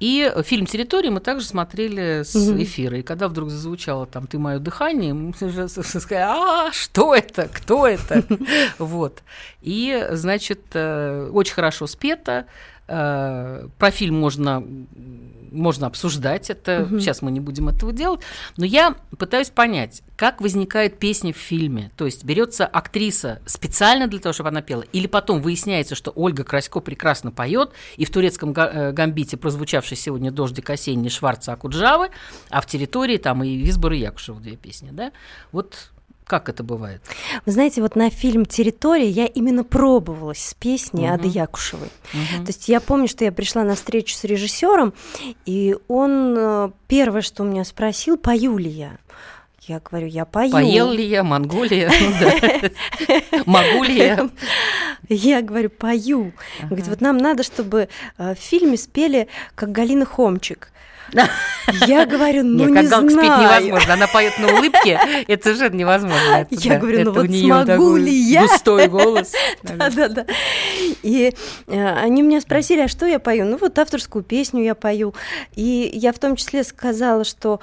И 0.00 0.32
фильм 0.44 0.66
«Территория» 0.66 1.10
мы 1.10 1.20
также 1.20 1.46
смотрели 1.46 2.22
с 2.24 2.34
Мгм. 2.34 2.60
эфира. 2.62 2.98
И 2.98 3.02
когда 3.02 3.28
вдруг 3.28 3.50
зазвучало 3.50 4.04
там 4.06 4.26
«Ты 4.26 4.38
мое 4.38 4.58
дыхание», 4.58 5.14
мы 5.14 5.32
уже 5.40 5.68
сказали, 5.68 6.22
а, 6.22 6.72
что 6.72 7.14
это, 7.14 7.48
кто 7.48 7.86
это? 7.86 8.24
Вот. 8.78 9.22
И, 9.60 10.08
значит, 10.10 10.60
э, 10.74 11.30
очень 11.32 11.54
хорошо 11.54 11.86
спето. 11.86 12.46
Э, 12.94 13.68
Про 13.78 13.90
фильм 13.90 14.20
можно, 14.20 14.62
можно 15.50 15.86
обсуждать 15.86 16.50
это. 16.50 16.86
Мгм. 16.86 17.00
Сейчас 17.00 17.22
мы 17.22 17.30
не 17.30 17.40
будем 17.40 17.70
этого 17.70 17.90
делать. 17.90 18.20
Но 18.58 18.66
я 18.66 18.96
пытаюсь 19.16 19.48
понять, 19.48 20.02
как 20.16 20.42
возникает 20.42 20.98
песня 20.98 21.32
в 21.32 21.38
фильме. 21.38 21.90
То 21.96 22.04
есть 22.04 22.24
берется 22.24 22.66
актриса 22.66 23.40
специально 23.46 24.08
для 24.08 24.20
того, 24.20 24.34
чтобы 24.34 24.50
она 24.50 24.60
пела, 24.60 24.84
или 24.92 25.06
потом 25.06 25.40
выясняется, 25.40 25.94
что 25.94 26.12
Ольга 26.14 26.44
Красько 26.44 26.80
прекрасно 26.80 27.30
поет, 27.30 27.70
и 27.96 28.04
в 28.04 28.10
турецком 28.10 28.52
э, 28.52 28.92
гамбите 28.92 29.38
прозвучавший 29.38 29.96
сегодня 29.96 30.30
«Дождик 30.30 30.68
осенний» 30.68 31.08
Шварца 31.08 31.54
Акуджавы, 31.54 32.10
а 32.50 32.60
в 32.60 32.66
территории 32.66 33.16
там 33.16 33.42
и 33.42 33.56
Висбор 33.56 33.92
и 33.92 34.00
Якушев 34.00 34.38
две 34.40 34.56
песни. 34.56 34.90
Да? 34.92 35.12
Вот 35.50 35.92
как 36.26 36.48
это 36.48 36.62
бывает? 36.62 37.02
Вы 37.46 37.52
знаете, 37.52 37.82
вот 37.82 37.96
на 37.96 38.10
фильм 38.10 38.46
«Территория» 38.46 39.08
я 39.08 39.26
именно 39.26 39.64
пробовалась 39.64 40.38
с 40.38 40.54
песней 40.54 41.04
Мгм. 41.04 41.14
Ады 41.14 41.28
Якушевой. 41.28 41.88
Мгм. 42.12 42.44
То 42.44 42.50
есть 42.50 42.68
я 42.68 42.80
помню, 42.80 43.08
что 43.08 43.24
я 43.24 43.32
пришла 43.32 43.64
на 43.64 43.74
встречу 43.74 44.14
с 44.14 44.24
режиссером, 44.24 44.94
и 45.44 45.76
он 45.88 46.34
э, 46.36 46.70
первое, 46.88 47.22
что 47.22 47.42
у 47.42 47.46
меня 47.46 47.64
спросил, 47.64 48.16
пою 48.16 48.56
ли 48.58 48.70
я. 48.70 48.98
Я 49.68 49.78
говорю, 49.78 50.08
я 50.08 50.24
пою. 50.24 50.50
Поел 50.50 50.90
ли 50.90 51.06
я, 51.06 51.22
Монголия, 51.22 51.88
могу 53.46 53.84
ли 53.84 53.96
я? 53.96 54.28
Я 55.08 55.40
говорю, 55.42 55.70
пою. 55.70 56.32
Говорит, 56.62 56.88
вот 56.88 57.00
нам 57.00 57.16
надо, 57.18 57.42
чтобы 57.44 57.88
э, 58.18 58.34
в 58.34 58.38
фильме 58.38 58.76
спели, 58.76 59.28
как 59.54 59.70
Галина 59.70 60.04
Хомчик. 60.04 60.72
Я 61.86 62.06
говорю, 62.06 62.42
ну 62.44 62.64
Нет, 62.66 62.70
не 62.70 62.88
как 62.88 63.00
спеть 63.00 63.12
знаю. 63.12 63.42
невозможно. 63.42 63.94
Она 63.94 64.06
поет 64.06 64.38
на 64.38 64.52
улыбке, 64.54 64.98
это 65.28 65.54
же 65.54 65.70
невозможно. 65.70 66.40
Это 66.40 66.54
Я 66.54 66.74
да, 66.74 66.78
говорю, 66.80 67.04
ну 67.04 67.10
это 67.10 67.10
у 67.10 67.26
вот 67.26 67.30
смогу 67.36 67.96
ли 67.96 68.12
я? 68.12 68.42
Густой 68.42 68.88
голос. 68.88 69.32
Да-да-да. 69.62 70.26
И 71.02 71.34
э, 71.66 71.94
они 71.94 72.22
меня 72.22 72.40
спросили, 72.40 72.80
а 72.80 72.88
что 72.88 73.06
я 73.06 73.18
пою? 73.18 73.44
Ну 73.44 73.58
вот 73.58 73.78
авторскую 73.78 74.24
песню 74.24 74.62
я 74.62 74.74
пою. 74.74 75.14
И 75.54 75.90
я 75.94 76.12
в 76.12 76.18
том 76.18 76.36
числе 76.36 76.64
сказала, 76.64 77.24
что 77.24 77.60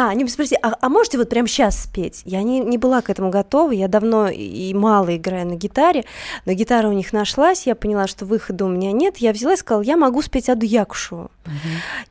а, 0.00 0.10
они 0.10 0.28
спросили, 0.28 0.60
а, 0.62 0.76
а 0.80 0.88
можете 0.88 1.18
вот 1.18 1.28
прямо 1.28 1.48
сейчас 1.48 1.82
спеть? 1.82 2.22
Я 2.24 2.44
не, 2.44 2.60
не 2.60 2.78
была 2.78 3.02
к 3.02 3.10
этому 3.10 3.30
готова, 3.30 3.72
я 3.72 3.88
давно 3.88 4.28
и 4.28 4.72
мало 4.72 5.16
играю 5.16 5.44
на 5.48 5.56
гитаре, 5.56 6.04
но 6.46 6.52
гитара 6.52 6.86
у 6.88 6.92
них 6.92 7.12
нашлась, 7.12 7.66
я 7.66 7.74
поняла, 7.74 8.06
что 8.06 8.24
выхода 8.24 8.64
у 8.64 8.68
меня 8.68 8.92
нет, 8.92 9.16
я 9.16 9.32
взяла 9.32 9.54
и 9.54 9.56
сказала, 9.56 9.82
я 9.82 9.96
могу 9.96 10.22
спеть 10.22 10.48
Аду 10.48 10.64
Якушеву. 10.64 11.32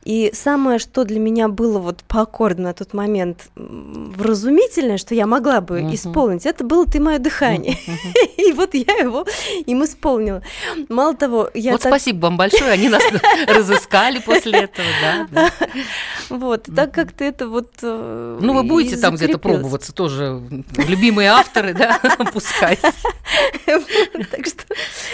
И 0.04 0.32
самое, 0.34 0.80
что 0.80 1.06
для 1.06 1.20
меня 1.20 1.48
было 1.48 1.80
вот 1.80 2.04
по 2.04 2.22
аккорду 2.24 2.64
на 2.64 2.74
тот 2.74 2.94
момент 2.94 3.50
вразумительное, 3.56 4.98
что 4.98 5.16
я 5.16 5.26
могла 5.28 5.62
бы 5.62 5.82
Мгм. 5.82 5.94
исполнить, 5.94 6.46
это 6.46 6.64
было 6.64 6.86
«Ты 6.86 7.00
мое 7.00 7.20
дыхание». 7.20 7.78
И 8.38 8.52
вот 8.52 8.74
я 8.74 8.94
его 8.96 9.26
им 9.66 9.84
исполнила. 9.84 10.42
Мало 10.90 11.14
того, 11.16 11.50
я 11.54 11.72
Вот 11.74 11.82
так- 11.82 11.92
спасибо 11.92 12.24
вам 12.26 12.38
большое, 12.38 12.72
они 12.72 12.90
нас 12.90 13.04
разыскали 13.48 14.20
после 14.20 14.60
этого, 14.62 14.88
да. 15.32 15.52
Вот, 16.30 16.68
так 16.76 16.92
как-то 16.94 17.24
это 17.24 17.48
вот 17.48 17.70
Ну, 17.82 18.54
вы 18.54 18.64
будете 18.64 18.98
там 18.98 19.16
где-то 19.16 19.38
пробоваться 19.38 19.94
тоже. 19.94 20.42
Любимые 20.88 21.30
авторы, 21.30 21.74
да, 21.74 22.00
пускай. 22.34 22.80
Так 23.66 24.46
что, 24.46 24.64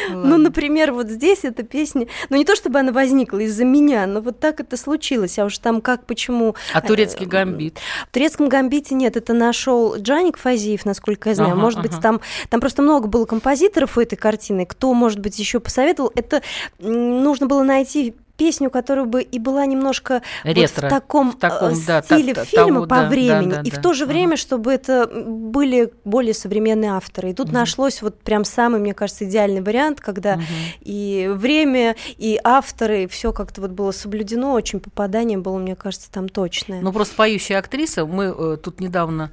ну, 0.10 0.38
например, 0.38 0.94
вот 0.94 1.10
здесь 1.10 1.40
эта 1.44 1.64
песня, 1.64 2.08
ну, 2.30 2.38
не 2.38 2.46
то 2.46 2.56
чтобы 2.56 2.80
она 2.80 2.92
возникла 2.92 3.40
из-за 3.40 3.66
меня, 3.66 4.06
но 4.06 4.22
вот 4.22 4.40
так 4.40 4.60
это 4.60 4.78
случилось, 4.78 5.40
а 5.40 5.46
уж 5.46 5.58
там 5.58 5.82
как, 5.82 6.06
почему... 6.06 6.56
А 6.74 6.82
турецкий 6.82 7.24
Э, 7.24 7.30
гамбит? 7.30 7.80
В 8.08 8.12
турецком 8.12 8.50
гамбите 8.50 8.96
нет, 8.96 9.18
это 9.18 9.34
нашел 9.34 9.96
Джаник 9.98 10.38
Фазиев, 10.38 10.86
насколько 10.86 11.30
я 11.30 11.36
знаю. 11.36 11.56
Может 11.56 11.82
быть, 11.82 12.00
там, 12.02 12.22
там 12.50 12.60
просто 12.62 12.82
много 12.82 13.08
было 13.08 13.26
композиторов 13.26 13.98
у 13.98 14.02
этой 14.02 14.16
картины. 14.16 14.66
Кто, 14.66 14.94
может 14.94 15.20
быть, 15.20 15.38
еще 15.40 15.60
посоветовал? 15.60 16.12
Это 16.16 16.42
нужно 16.80 17.48
было 17.48 17.64
найти 17.64 18.16
песню, 18.38 18.70
которая 18.70 19.06
бы 19.06 19.22
и 19.22 19.40
была 19.40 19.66
немножко 19.66 20.22
вот 20.44 20.58
Ретро, 20.58 20.88
в 20.88 20.90
таком, 20.90 21.32
в 21.32 21.40
таком, 21.40 21.74
э, 21.74 21.78
да, 21.86 22.02
стиле 22.02 22.34
та- 22.34 22.42
та- 22.42 22.46
фильма 22.46 22.74
того, 22.76 22.88
по 22.88 22.96
да, 22.96 23.10
времени, 23.10 23.50
да, 23.52 23.56
да, 23.58 23.62
и 23.62 23.70
в 23.70 23.76
да. 23.76 23.82
то 23.82 23.94
же 23.94 24.04
Ага. 24.06 24.14
время, 24.14 24.38
чтобы 24.38 24.74
это 24.74 25.08
были 25.08 25.94
более 26.04 26.34
современные 26.34 26.92
авторы. 26.92 27.32
И 27.32 27.34
тут 27.34 27.52
нашлось 27.52 28.02
вот 28.02 28.20
прям 28.20 28.44
самый, 28.46 28.80
мне 28.80 28.94
кажется, 28.94 29.26
идеальный 29.26 29.62
вариант, 29.62 30.02
когда 30.02 30.40
и 30.82 31.30
время, 31.34 31.96
и 32.18 32.40
авторы, 32.44 33.08
все 33.08 33.34
как-то 33.34 33.62
вот 33.62 33.72
было 33.72 33.92
соблюдено, 33.92 34.54
очень 34.54 34.80
попадание 34.80 35.38
было, 35.38 35.58
мне 35.58 35.76
кажется, 35.76 36.12
там 36.12 36.28
точное. 36.30 36.82
Ну, 36.82 36.92
просто 36.92 37.16
поющая 37.16 37.60
актриса. 37.60 38.06
Мы 38.06 38.26
э, 38.26 38.58
тут 38.58 38.80
недавно... 38.80 39.32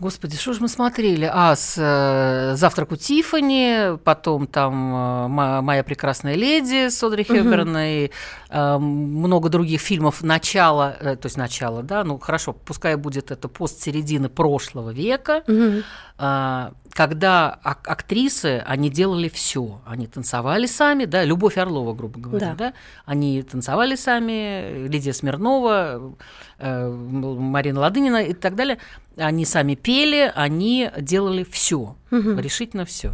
Господи, 0.00 0.36
что 0.36 0.52
же 0.52 0.60
мы 0.60 0.68
смотрели? 0.68 1.30
А, 1.32 1.54
с 1.54 1.74
э, 1.78 2.56
«Завтрак 2.56 2.90
у 2.90 2.96
Тиффани», 2.96 3.98
потом 3.98 4.48
там 4.48 4.72
э, 4.74 5.28
«Мо- 5.28 5.62
«Моя 5.62 5.84
прекрасная 5.84 6.34
леди» 6.34 6.88
с 6.88 7.00
Одри 7.04 7.22
Хёберн 7.22 7.76
и 7.78 8.10
э, 8.50 8.78
много 8.78 9.48
других 9.48 9.80
фильмов 9.80 10.22
начала, 10.24 10.96
э, 10.98 11.14
то 11.14 11.26
есть 11.26 11.36
начала, 11.36 11.82
да, 11.84 12.02
ну 12.02 12.18
хорошо, 12.18 12.52
пускай 12.52 12.96
будет 12.96 13.30
это 13.30 13.46
постсередины 13.48 14.28
прошлого 14.28 14.90
века, 14.90 15.44
Мгм. 15.46 15.84
а, 16.18 16.72
когда 16.92 17.58
ак- 17.62 17.86
актрисы, 17.88 18.62
они 18.66 18.90
делали 18.90 19.28
все. 19.28 19.80
Они 19.86 20.06
танцевали 20.08 20.66
сами, 20.66 21.04
да, 21.04 21.22
Любовь 21.24 21.56
Орлова, 21.58 21.94
грубо 21.94 22.18
говоря, 22.18 22.48
Да. 22.48 22.54
да. 22.56 22.72
Они 23.06 23.40
танцевали 23.42 23.94
сами, 23.94 24.88
Лидия 24.88 25.12
Смирнова, 25.12 26.12
э, 26.58 26.88
Марина 26.90 27.80
Ладынина 27.80 28.24
и 28.24 28.32
так 28.34 28.56
далее. 28.56 28.78
Они 29.16 29.44
сами 29.44 29.74
пели, 29.74 30.32
они 30.34 30.90
делали 30.98 31.44
все, 31.44 31.96
Мгм. 32.10 32.38
решительно 32.38 32.84
все. 32.84 33.12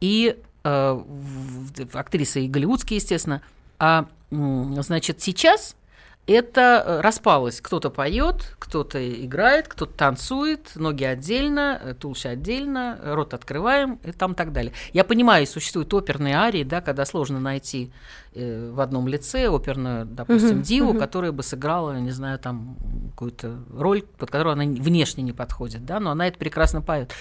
И 0.00 0.36
э, 0.64 1.00
актрисы 1.92 2.44
и 2.44 2.48
голливудские, 2.48 2.96
естественно. 2.98 3.42
А 3.78 4.06
значит, 4.30 5.20
сейчас 5.20 5.74
это 6.26 6.82
э, 6.84 7.00
распалось. 7.00 7.60
Кто-то 7.60 7.90
поет, 7.90 8.54
кто-то 8.58 9.24
играет, 9.24 9.68
кто-то 9.68 9.92
танцует, 9.92 10.72
ноги 10.76 11.04
отдельно, 11.04 11.80
э, 11.82 11.94
туловище 11.94 12.28
отдельно, 12.28 12.98
э, 13.02 13.14
рот 13.14 13.34
открываем 13.34 13.98
и 14.04 14.12
там 14.12 14.34
так 14.34 14.52
далее. 14.52 14.72
Я 14.92 15.04
понимаю, 15.04 15.46
существуют 15.46 15.92
оперные 15.92 16.36
арии, 16.36 16.62
да, 16.62 16.80
когда 16.80 17.04
сложно 17.04 17.40
найти 17.40 17.92
э, 18.34 18.70
в 18.70 18.80
одном 18.80 19.08
лице 19.08 19.48
оперную, 19.48 20.06
допустим, 20.06 20.56
Мгм, 20.58 20.62
диву, 20.62 20.90
мгм. 20.90 21.00
которая 21.00 21.32
бы 21.32 21.42
сыграла, 21.42 21.98
не 21.98 22.12
знаю, 22.12 22.38
там 22.38 22.76
какую-то 23.10 23.64
роль, 23.72 24.02
под 24.02 24.30
которую 24.30 24.52
она 24.52 24.64
внешне 24.64 25.24
не 25.24 25.32
подходит, 25.32 25.84
да, 25.84 26.00
но 26.00 26.12
она 26.12 26.28
это 26.28 26.38
прекрасно 26.38 26.80
поет. 26.80 27.12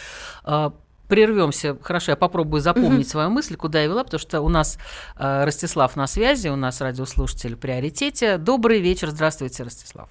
Прервемся. 1.09 1.75
Хорошо, 1.81 2.11
я 2.11 2.15
попробую 2.15 2.61
запомнить 2.61 3.09
свою 3.09 3.29
мысль, 3.31 3.55
куда 3.55 3.81
я 3.81 3.87
вела, 3.87 4.03
потому 4.03 4.19
что 4.19 4.41
у 4.41 4.49
нас 4.49 4.77
э, 5.17 5.43
Ростислав 5.43 5.95
на 5.95 6.05
связи, 6.07 6.49
у 6.49 6.55
нас 6.55 6.81
радиослушатель 6.81 7.55
в 7.55 7.59
приоритете. 7.59 8.37
Добрый 8.37 8.79
вечер, 8.79 9.09
здравствуйте, 9.09 9.63
Ростислав. 9.63 10.09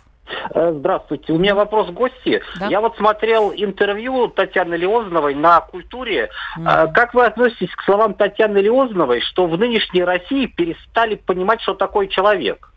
Э, 0.55 0.73
Здравствуйте. 0.77 1.33
У 1.33 1.39
меня 1.39 1.55
вопрос 1.55 1.89
к 1.89 1.93
гости. 1.93 2.43
Да. 2.59 2.67
Я 2.67 2.81
вот 2.81 2.97
смотрел 2.97 3.53
интервью 3.55 4.29
Татьяны 4.29 4.75
Леозновой 4.75 5.35
на 5.35 5.61
культуре. 5.61 6.31
Э, 6.59 6.87
Как 6.93 7.15
вы 7.15 7.25
относитесь 7.27 7.75
к 7.75 7.83
словам 7.85 8.15
Татьяны 8.15 8.59
Леозновой, 8.59 9.21
что 9.21 9.47
в 9.47 9.57
нынешней 9.57 10.03
России 10.03 10.47
перестали 10.47 11.15
понимать, 11.15 11.61
что 11.63 11.75
такое 11.75 12.09
человек? 12.09 12.73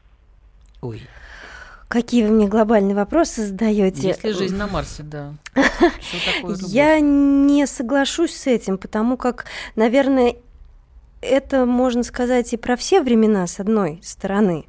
Ой, 0.82 1.02
Какие 1.92 2.24
вы 2.24 2.32
мне 2.32 2.48
глобальные 2.48 2.96
вопросы 2.96 3.46
задаете? 3.46 4.08
если 4.08 4.32
жизнь 4.32 4.56
на 4.56 4.66
Марсе, 4.66 5.04
да. 5.04 5.34
Я 6.68 7.02
не 7.02 7.68
соглашусь 7.68 8.34
с 8.34 8.48
этим, 8.48 8.78
потому 8.78 9.18
как, 9.18 9.44
наверное, 9.76 10.38
это 11.20 11.66
можно 11.66 12.04
сказать 12.04 12.54
и 12.54 12.58
про 12.58 12.78
все 12.78 13.02
времена, 13.02 13.46
с 13.46 13.60
одной 13.60 14.00
стороны. 14.04 14.68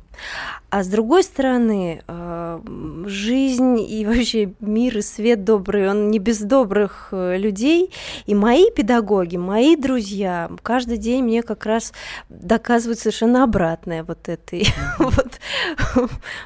А 0.71 0.83
с 0.83 0.89
другой 0.89 1.23
стороны, 1.23 2.03
э, 2.09 2.61
жизнь 3.05 3.79
и 3.79 4.07
вообще 4.07 4.55
мир 4.61 4.97
и 4.97 5.03
свет 5.03 5.45
добрый, 5.45 5.91
он 5.91 6.11
не 6.11 6.19
без 6.19 6.41
добрых 6.41 7.09
э, 7.13 7.37
людей. 7.37 7.91
И 8.25 8.35
мои 8.35 8.71
педагоги, 8.71 9.37
мои 9.37 9.77
друзья, 9.77 10.51
каждый 10.63 10.97
день 10.97 11.25
мне 11.25 11.43
как 11.43 11.67
раз 11.67 11.93
доказывают 12.31 12.99
совершенно 12.99 13.45
обратное 13.45 14.03
вот 14.03 14.31
этой 14.31 14.67
вот 14.99 15.41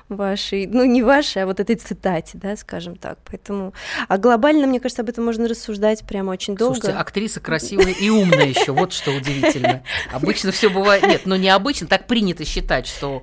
вашей, 0.08 0.66
ну 0.66 0.84
не 0.84 1.04
вашей, 1.04 1.44
а 1.44 1.46
вот 1.46 1.60
этой 1.60 1.76
цитате, 1.76 2.36
да, 2.38 2.56
скажем 2.56 2.96
так. 2.96 3.18
Поэтому, 3.30 3.74
а 4.08 4.18
глобально, 4.18 4.66
мне 4.66 4.80
кажется, 4.80 5.02
об 5.02 5.08
этом 5.08 5.24
можно 5.24 5.46
рассуждать 5.46 6.04
прямо 6.04 6.32
очень 6.32 6.56
долго. 6.56 6.74
Слушайте, 6.74 6.98
актриса 6.98 7.38
красивая 7.38 7.92
и 7.92 8.10
умная 8.10 8.46
еще, 8.46 8.72
вот 8.72 8.92
что 8.92 9.12
удивительно. 9.12 9.84
Обычно 10.12 10.50
все 10.50 10.68
бывает, 10.68 11.06
нет, 11.06 11.22
ну 11.26 11.36
не 11.36 11.48
обычно, 11.48 11.86
так 11.86 12.08
принято 12.08 12.44
считать, 12.44 12.88
что, 12.88 13.22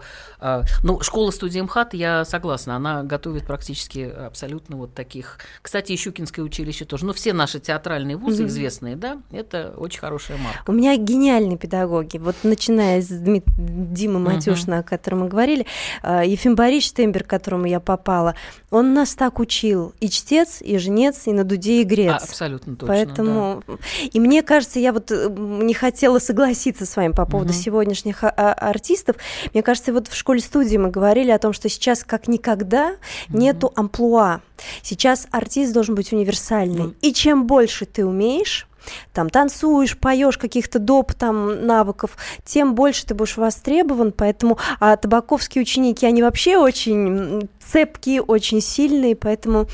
ну, 0.84 1.02
школа 1.02 1.32
студии 1.32 1.60
МХАТ, 1.62 1.94
я 1.94 2.26
согласна, 2.26 2.76
она 2.76 3.04
готовит 3.04 3.46
практически 3.46 4.00
абсолютно 4.02 4.78
вот 4.78 4.94
таких. 4.94 5.38
Кстати, 5.62 5.92
и 5.94 5.98
Щукинское 5.98 6.44
училище 6.44 6.86
тоже. 6.86 7.06
Ну, 7.06 7.14
все 7.14 7.34
наши 7.34 7.60
театральные 7.60 8.18
вузы 8.18 8.46
известные, 8.46 8.96
да, 8.96 9.18
это 9.32 9.74
очень 9.78 10.00
хорошая 10.00 10.38
марка. 10.38 10.70
У 10.70 10.74
меня 10.74 10.96
гениальные 10.98 11.58
педагоги. 11.58 12.18
Вот 12.18 12.36
начиная 12.44 13.02
с 13.02 13.10
Дми- 13.10 13.44
Димы 13.58 14.20
Матюшина, 14.20 14.80
о 14.80 14.84
котором 14.84 15.22
мы 15.22 15.28
говорили, 15.28 15.66
а, 16.02 16.24
Ефим 16.24 16.56
Борисович 16.56 16.94
Тембер, 16.94 17.24
к 17.24 17.28
которому 17.28 17.66
я 17.66 17.80
попала, 17.80 18.36
он 18.70 18.94
нас 18.94 19.16
так 19.16 19.40
учил. 19.40 19.94
И 20.00 20.10
чтец, 20.10 20.62
и 20.62 20.78
жнец, 20.78 21.28
и 21.28 21.32
на 21.34 21.44
дуде, 21.44 21.82
и 21.82 22.08
А, 22.08 22.16
абсолютно 22.18 22.76
точно. 22.76 22.88
Поэтому, 22.88 23.64
и 24.12 24.20
мне 24.20 24.42
кажется, 24.42 24.80
я 24.80 24.92
вот 24.94 25.12
э, 25.12 25.30
не 25.30 25.74
хотела 25.74 26.20
согласиться 26.20 26.86
с 26.86 26.96
вами 26.96 27.12
по 27.14 27.26
поводу 27.26 27.54
Мгм. 27.54 27.62
сегодняшних 27.62 28.24
а- 28.24 28.30
а- 28.36 28.54
артистов. 28.54 29.16
Мне 29.54 29.64
кажется, 29.64 29.94
вот 29.94 30.08
в 30.08 30.16
школе-студии 30.34 30.78
мы 30.78 30.90
говорили 30.90 31.30
о 31.30 31.38
том, 31.38 31.54
что 31.54 31.70
сейчас 31.70 32.04
как 32.04 32.28
никогда 32.28 32.96
нету 33.30 33.72
амплуа. 33.76 34.42
Сейчас 34.82 35.28
артист 35.32 35.74
должен 35.74 35.94
быть 35.94 36.12
универсальный. 36.12 36.84
Ну. 36.84 36.94
И 37.02 37.14
чем 37.14 37.46
больше 37.46 37.86
ты 37.86 38.06
умеешь, 38.06 38.68
там 39.14 39.30
танцуешь, 39.30 39.98
поешь 39.98 40.40
каких-то 40.40 40.80
доп 40.80 41.14
там 41.14 41.68
навыков, 41.68 42.18
тем 42.46 42.74
больше 42.74 43.06
ты 43.06 43.14
будешь 43.14 43.38
востребован. 43.38 44.12
Поэтому, 44.12 44.58
а 44.80 44.96
табаковские 44.98 45.62
ученики, 45.62 46.06
они 46.06 46.24
вообще 46.24 46.58
очень 46.58 47.48
цепкие, 47.60 48.22
очень 48.22 48.62
сильные, 48.62 49.16
поэтому 49.16 49.68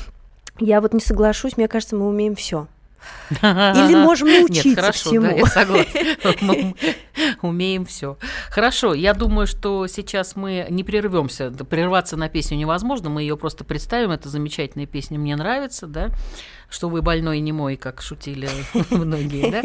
я 0.58 0.82
вот 0.82 0.92
не 0.92 1.00
соглашусь, 1.00 1.56
мне 1.56 1.68
кажется, 1.68 1.96
мы 1.96 2.06
умеем 2.06 2.34
все. 2.34 2.66
Или 3.30 3.94
можем 4.04 4.28
научиться 4.28 4.68
Нет, 4.68 4.78
хорошо, 4.78 5.10
всему. 5.10 5.22
да, 5.22 5.32
я 5.32 5.46
согласна. 5.46 6.00
Мы 6.40 6.74
умеем 7.42 7.84
все. 7.86 8.18
Хорошо, 8.50 8.94
я 8.94 9.14
думаю, 9.14 9.46
что 9.46 9.86
сейчас 9.86 10.36
мы 10.36 10.66
не 10.70 10.84
прервемся. 10.84 11.50
Прерваться 11.50 12.16
на 12.16 12.28
песню 12.28 12.56
невозможно, 12.56 13.08
мы 13.10 13.22
ее 13.22 13.36
просто 13.36 13.64
представим. 13.64 14.10
Это 14.10 14.28
замечательная 14.28 14.86
песня, 14.86 15.18
мне 15.18 15.36
нравится, 15.36 15.86
да. 15.86 16.10
Что 16.68 16.88
вы 16.88 17.02
больной 17.02 17.38
и 17.38 17.40
не 17.40 17.52
мой, 17.52 17.76
как 17.76 18.00
шутили 18.00 18.48
многие, 18.90 19.50
да? 19.50 19.62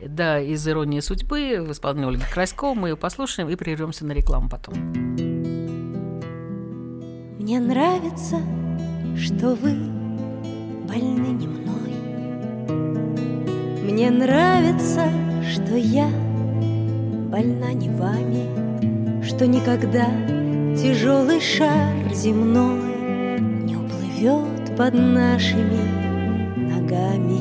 Да, 0.00 0.40
из 0.40 0.66
«Иронии 0.68 1.00
судьбы» 1.00 1.64
в 1.66 1.72
исполнении 1.72 2.08
Ольги 2.08 2.24
Красько. 2.32 2.74
Мы 2.74 2.90
ее 2.90 2.96
послушаем 2.96 3.48
и 3.48 3.56
прервемся 3.56 4.04
на 4.06 4.12
рекламу 4.12 4.48
потом. 4.48 4.74
Мне 7.38 7.60
нравится, 7.60 8.36
что 9.18 9.54
вы 9.54 9.74
больны 10.88 11.28
не 11.28 11.46
мной. 11.46 11.94
Мне 12.68 14.10
нравится, 14.10 15.04
что 15.52 15.76
я 15.76 16.08
больна 17.30 17.72
не 17.72 17.88
вами, 17.90 19.22
что 19.22 19.46
никогда 19.46 20.06
тяжелый 20.76 21.40
шар 21.40 22.12
земной 22.12 22.80
не 23.64 23.76
уплывет 23.76 24.76
под 24.76 24.94
нашими 24.94 26.04
ногами. 26.56 27.40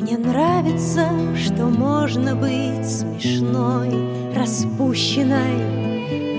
Мне 0.00 0.18
нравится, 0.18 1.08
что 1.36 1.66
можно 1.66 2.34
быть 2.34 2.86
смешной, 2.86 3.90
распущенной 4.34 5.80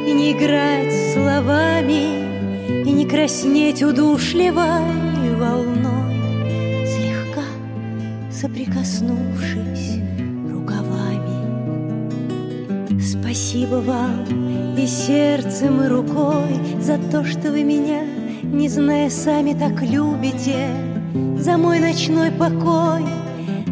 и 0.10 0.14
не 0.14 0.32
играть 0.34 0.94
словами, 1.14 2.84
и 2.84 2.92
не 2.92 3.06
краснеть 3.06 3.84
удушливой 3.84 5.36
волной, 5.38 6.01
соприкоснувшись 8.42 10.00
рукавами. 10.52 11.42
Спасибо 13.00 13.76
вам 13.76 14.76
и 14.76 14.88
сердцем, 14.88 15.82
и 15.84 15.88
рукой 15.88 16.60
За 16.80 16.98
то, 16.98 17.24
что 17.24 17.52
вы 17.52 17.64
меня, 17.64 18.02
не 18.44 18.68
зная 18.68 19.10
сами, 19.12 19.54
так 19.54 19.84
любите. 19.84 20.70
За 21.38 21.58
мой 21.58 21.80
ночной 21.80 22.32
покой 22.32 23.06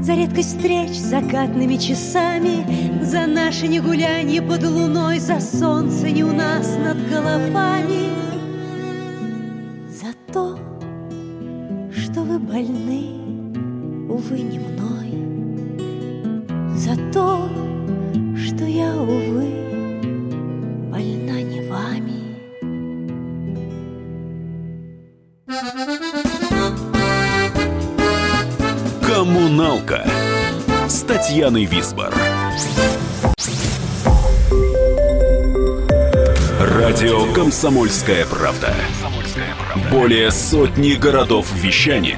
За 0.02 0.14
редкость 0.14 0.58
встреч 0.58 0.90
с 0.92 1.10
закатными 1.10 1.78
часами 1.78 3.04
За 3.04 3.26
наше 3.26 3.68
негулянье 3.68 4.42
под 4.42 4.64
луной 4.64 5.20
За 5.20 5.40
солнце 5.40 6.12
не 6.12 6.24
у 6.24 6.32
нас 6.32 6.78
над 6.78 6.98
головами. 7.10 8.10
За 9.90 10.14
то, 10.32 10.60
что 11.92 12.22
вы 12.22 12.38
больны, 12.38 13.19
увы, 14.10 14.41
не 14.41 14.60
мной 14.60 14.89
За 16.76 16.95
то, 17.13 17.50
что 18.36 18.65
я, 18.65 18.95
увы, 18.95 19.50
больна 20.89 21.41
не 21.41 21.62
вами. 21.69 22.19
Коммуналка 29.06 30.08
с 30.88 31.02
Татьяной 31.02 31.65
Висбор. 31.65 32.13
Радио 36.60 37.32
Комсомольская 37.34 38.26
правда". 38.26 38.74
Более 39.91 40.32
сотни 40.32 40.93
городов 40.93 41.52
вещания 41.54 42.17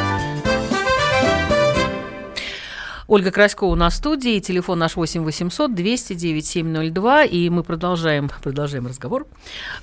Ольга 3.11 3.29
Краськова 3.29 3.75
на 3.75 3.89
студии, 3.89 4.39
телефон 4.39 4.79
наш 4.79 4.95
8 4.95 5.25
800 5.25 5.75
209 5.75 6.45
702, 6.45 7.25
и 7.25 7.49
мы 7.49 7.61
продолжаем, 7.61 8.31
продолжаем 8.41 8.87
разговор 8.87 9.27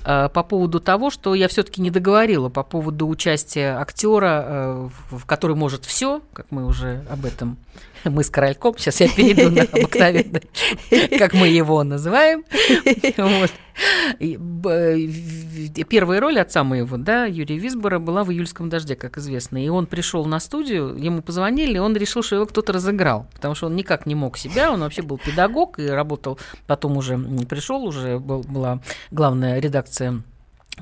э, 0.03 0.29
по 0.29 0.41
поводу 0.41 0.79
того, 0.79 1.11
что 1.11 1.35
я 1.35 1.47
все-таки 1.47 1.79
не 1.79 1.91
договорила 1.91 2.49
по 2.49 2.63
поводу 2.63 3.07
участия 3.07 3.79
актера, 3.79 4.45
э, 4.47 4.89
в 5.11 5.25
который 5.27 5.55
может 5.55 5.85
все, 5.85 6.23
как 6.33 6.47
мы 6.49 6.65
уже 6.65 7.05
об 7.07 7.23
этом 7.23 7.59
мы 8.03 8.23
с 8.23 8.31
Корольком, 8.31 8.75
сейчас 8.79 8.99
я 8.99 9.07
перейду 9.07 9.51
на 9.51 9.61
обыкновенный, 9.73 10.49
как 11.19 11.33
мы 11.33 11.49
его 11.49 11.83
называем. 11.83 12.43
Вот. 13.17 13.51
Первая 15.89 16.19
роль 16.19 16.39
отца 16.39 16.63
моего, 16.63 16.97
да, 16.97 17.25
Юрия 17.25 17.57
Висбора, 17.57 17.99
была 17.99 18.23
в 18.23 18.31
«Июльском 18.31 18.69
дожде», 18.69 18.95
как 18.95 19.17
известно. 19.17 19.63
И 19.63 19.69
он 19.69 19.85
пришел 19.85 20.25
на 20.25 20.39
студию, 20.39 20.95
ему 20.97 21.21
позвонили, 21.21 21.77
он 21.77 21.95
решил, 21.95 22.23
что 22.23 22.35
его 22.35 22.45
кто-то 22.45 22.73
разыграл, 22.73 23.27
потому 23.33 23.55
что 23.55 23.67
он 23.67 23.75
никак 23.75 24.05
не 24.05 24.15
мог 24.15 24.37
себя, 24.37 24.71
он 24.71 24.81
вообще 24.81 25.01
был 25.01 25.17
педагог 25.17 25.79
и 25.79 25.87
работал, 25.87 26.39
потом 26.67 26.97
уже 26.97 27.17
пришел, 27.17 27.83
уже 27.83 28.19
была 28.19 28.79
главная 29.11 29.59
редакция 29.59 30.21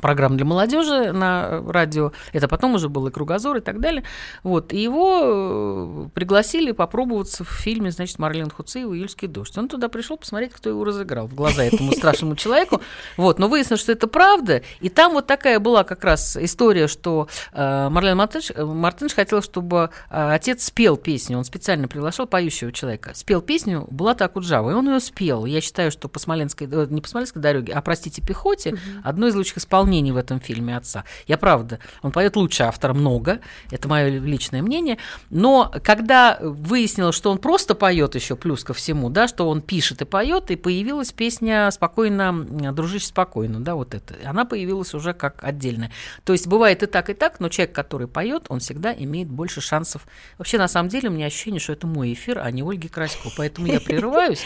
программ 0.02 0.38
для 0.38 0.46
молодежи 0.46 1.12
на 1.12 1.62
радио. 1.68 2.12
Это 2.34 2.48
потом 2.48 2.76
уже 2.76 2.90
был 2.90 3.08
и 3.08 3.12
кругозор 3.12 3.58
и 3.58 3.60
так 3.62 3.80
далее. 3.80 4.04
Вот. 4.44 4.74
И 4.74 4.82
его 4.82 5.22
э, 5.24 6.10
пригласили 6.14 6.72
попробоваться 6.72 7.44
в 7.44 7.50
фильме, 7.50 7.92
значит, 7.92 8.20
Марлен 8.20 8.50
Хуцеева 8.50 8.94
«Июльский 8.94 9.28
дождь». 9.28 9.58
Он 9.58 9.68
туда 9.68 9.90
пришел 9.90 10.18
посмотреть, 10.18 10.54
кто 10.54 10.70
его 10.70 10.84
разыграл 10.84 11.28
в 11.28 11.36
глаза 11.36 11.64
этому 11.64 11.92
страшному 11.94 12.36
человеку. 12.36 12.82
Вот. 13.18 13.40
Но 13.40 13.48
выяснилось, 13.48 13.82
что 13.82 13.92
это 13.92 14.08
правда. 14.08 14.62
И 14.80 14.90
там 14.90 15.14
вот 15.14 15.28
такая 15.28 15.60
была 15.60 15.84
как 15.84 16.04
раз 16.04 16.38
история, 16.38 16.88
что 16.88 17.28
э, 17.54 17.90
Марлен 17.90 18.18
Мартынович, 18.18 18.52
э, 18.56 18.64
Мартынович 18.64 19.16
хотел, 19.16 19.42
чтобы 19.42 19.90
отец 20.10 20.66
спел 20.66 20.98
песню. 20.98 21.38
Он 21.38 21.44
специально 21.44 21.88
приглашал 21.88 22.28
поющего 22.28 22.72
человека. 22.72 23.12
Спел 23.14 23.42
песню 23.42 23.88
«Булата 23.90 24.26
Акуджава». 24.26 24.72
И 24.72 24.74
он 24.74 24.88
ее 24.88 25.00
спел. 25.00 25.46
Я 25.46 25.62
считаю, 25.62 25.92
что 25.92 26.08
по 26.08 26.20
Смоленской, 26.20 26.68
не 26.68 27.02
по 27.02 27.08
Смоленской 27.08 27.42
дороге, 27.42 27.74
а, 27.74 27.82
простите, 27.82 28.22
пехоте, 28.22 28.78
одно 29.04 29.28
из 29.28 29.36
лучших 29.36 29.58
исполнений 29.58 29.87
исполнений 29.88 30.12
в 30.12 30.18
этом 30.18 30.40
фильме 30.40 30.76
отца. 30.76 31.04
Я 31.28 31.38
правда, 31.38 31.80
он 32.02 32.12
поет 32.12 32.36
лучше 32.36 32.64
автора 32.64 32.94
много, 32.94 33.40
это 33.72 33.88
мое 33.88 34.10
личное 34.10 34.62
мнение. 34.62 34.98
Но 35.30 35.72
когда 35.84 36.38
выяснилось, 36.42 37.16
что 37.16 37.32
он 37.32 37.38
просто 37.38 37.74
поет 37.74 38.16
еще 38.16 38.36
плюс 38.36 38.64
ко 38.64 38.74
всему, 38.74 39.10
да, 39.10 39.28
что 39.28 39.50
он 39.50 39.62
пишет 39.62 40.02
и 40.02 40.06
поет, 40.06 40.52
и 40.52 40.56
появилась 40.56 41.12
песня 41.12 41.72
«Спокойно, 41.72 42.34
дружище, 42.74 43.08
спокойно», 43.08 43.60
да, 43.62 43.76
вот 43.76 43.94
это. 43.94 44.16
Она 44.26 44.46
появилась 44.46 44.94
уже 44.94 45.14
как 45.14 45.44
отдельная. 45.44 45.92
То 46.26 46.34
есть 46.34 46.48
бывает 46.48 46.84
и 46.84 46.86
так, 46.86 47.10
и 47.10 47.14
так, 47.14 47.40
но 47.40 47.50
человек, 47.50 47.74
который 47.74 48.08
поет, 48.08 48.48
он 48.50 48.60
всегда 48.60 48.94
имеет 48.94 49.30
больше 49.30 49.62
шансов. 49.62 50.06
Вообще, 50.38 50.58
на 50.58 50.68
самом 50.68 50.90
деле, 50.90 51.10
у 51.10 51.12
меня 51.12 51.28
ощущение, 51.28 51.60
что 51.60 51.74
это 51.74 51.88
мой 51.88 52.14
эфир, 52.14 52.40
а 52.40 52.52
не 52.52 52.62
Ольги 52.62 52.90
Красько, 52.90 53.30
поэтому 53.38 53.68
я 53.68 53.80
прерываюсь. 53.80 54.44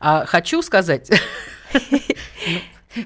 А 0.00 0.24
хочу 0.26 0.62
сказать, 0.62 1.10
ну, 1.72 2.60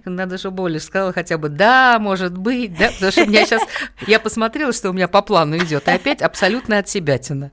надо, 0.05 0.39
чтобы 0.39 0.65
Оля 0.65 0.81
сказала 0.81 1.13
хотя 1.13 1.39
бы 1.39 1.49
«да, 1.49 1.99
может 1.99 2.37
быть», 2.37 2.77
да, 2.77 2.91
потому 2.93 3.13
что 3.13 3.25
у 3.25 3.27
меня 3.27 3.47
сейчас, 3.47 3.63
я 4.07 4.19
посмотрела, 4.21 4.73
что 4.73 4.91
у 4.91 4.93
меня 4.93 5.09
по 5.09 5.23
плану 5.23 5.57
идет, 5.59 5.89
и 5.89 5.91
опять 5.91 6.23
абсолютно 6.23 6.79
от 6.79 6.89
себя 6.89 7.19
тяна. 7.19 7.51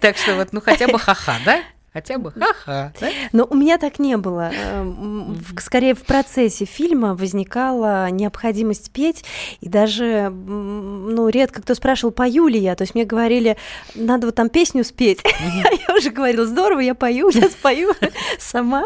Так 0.00 0.16
что 0.16 0.34
вот, 0.34 0.52
ну 0.52 0.60
хотя 0.60 0.88
бы 0.88 0.98
ха-ха, 0.98 1.36
да? 1.44 1.60
Хотя 1.92 2.18
бы 2.18 2.30
ха-ха. 2.30 2.92
Да? 3.00 3.08
Но 3.32 3.46
у 3.50 3.56
меня 3.56 3.76
так 3.76 3.98
не 3.98 4.16
было. 4.16 4.52
Эм, 4.52 5.36
скорее, 5.58 5.94
в 5.94 6.02
процессе 6.02 6.64
фильма 6.64 7.16
возникала 7.16 8.08
необходимость 8.10 8.92
петь, 8.92 9.24
и 9.60 9.68
даже, 9.68 10.30
ну, 10.30 11.28
редко 11.28 11.62
кто 11.62 11.74
спрашивал, 11.74 12.12
пою 12.12 12.46
ли 12.46 12.60
я. 12.60 12.76
То 12.76 12.82
есть 12.82 12.94
мне 12.94 13.04
говорили, 13.04 13.56
надо 13.96 14.28
вот 14.28 14.36
там 14.36 14.48
песню 14.50 14.84
спеть. 14.84 15.20
Я 15.88 15.94
уже 15.96 16.10
говорила, 16.10 16.46
здорово, 16.46 16.80
я 16.80 16.94
пою, 16.94 17.30
сейчас 17.32 17.52
пою 17.52 17.92
сама. 18.38 18.84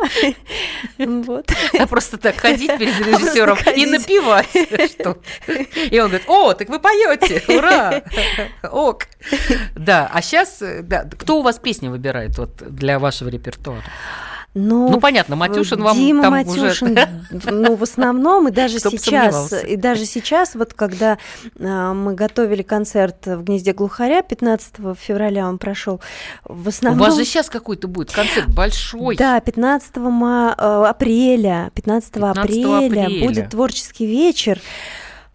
Вот. 0.98 1.50
А 1.78 1.86
просто 1.86 2.18
так 2.18 2.36
ходить 2.36 2.78
перед 2.78 2.98
режиссером 3.00 3.58
и 3.76 3.86
напевать. 3.86 4.54
И 4.54 6.00
он 6.00 6.08
говорит, 6.08 6.28
о, 6.28 6.54
так 6.54 6.68
вы 6.68 6.78
поете, 6.78 7.42
ура, 7.48 8.02
ок. 8.70 9.06
Да, 9.74 10.10
а 10.12 10.22
сейчас, 10.22 10.62
да, 10.82 11.04
кто 11.04 11.38
у 11.38 11.42
вас 11.42 11.58
песни 11.58 11.88
выбирает 11.88 12.38
вот 12.38 12.56
для 12.56 12.93
для 12.94 12.98
вашего 13.00 13.28
репертуара? 13.28 13.82
Ну, 14.56 14.88
ну 14.88 15.00
понятно, 15.00 15.34
Матюшин 15.34 15.82
вам 15.82 15.96
Дима 15.96 16.22
там 16.22 16.32
Матюшин, 16.32 16.92
уже... 16.92 17.08
ну, 17.50 17.74
в 17.74 17.82
основном, 17.82 18.46
и 18.46 18.52
даже 18.52 18.78
сейчас, 18.78 19.52
и 19.64 19.74
даже 19.74 20.04
сейчас, 20.06 20.54
вот 20.54 20.74
когда 20.74 21.18
а, 21.58 21.92
мы 21.92 22.14
готовили 22.14 22.62
концерт 22.62 23.26
в 23.26 23.42
гнезде 23.42 23.72
глухаря, 23.72 24.22
15 24.22 24.96
февраля 24.96 25.48
он 25.48 25.58
прошел, 25.58 26.00
в 26.44 26.68
основном... 26.68 27.00
У 27.00 27.04
вас 27.04 27.16
же 27.16 27.24
сейчас 27.24 27.50
какой-то 27.50 27.88
будет 27.88 28.12
концерт 28.12 28.48
большой. 28.54 29.16
Да, 29.16 29.40
15 29.40 29.96
ма... 29.96 30.54
Э, 30.56 30.84
апреля, 30.88 31.72
15, 31.74 32.12
15 32.12 32.38
апреля, 32.38 33.06
апреля 33.06 33.26
будет 33.26 33.50
творческий 33.50 34.06
вечер 34.06 34.60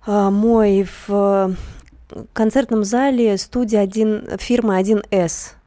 а, 0.07 0.31
мой 0.31 0.87
в 1.07 1.57
концертном 2.31 2.85
зале 2.85 3.37
студии 3.37 3.77
1, 3.77 4.37
фирмы 4.39 4.79
1С. 4.79 5.58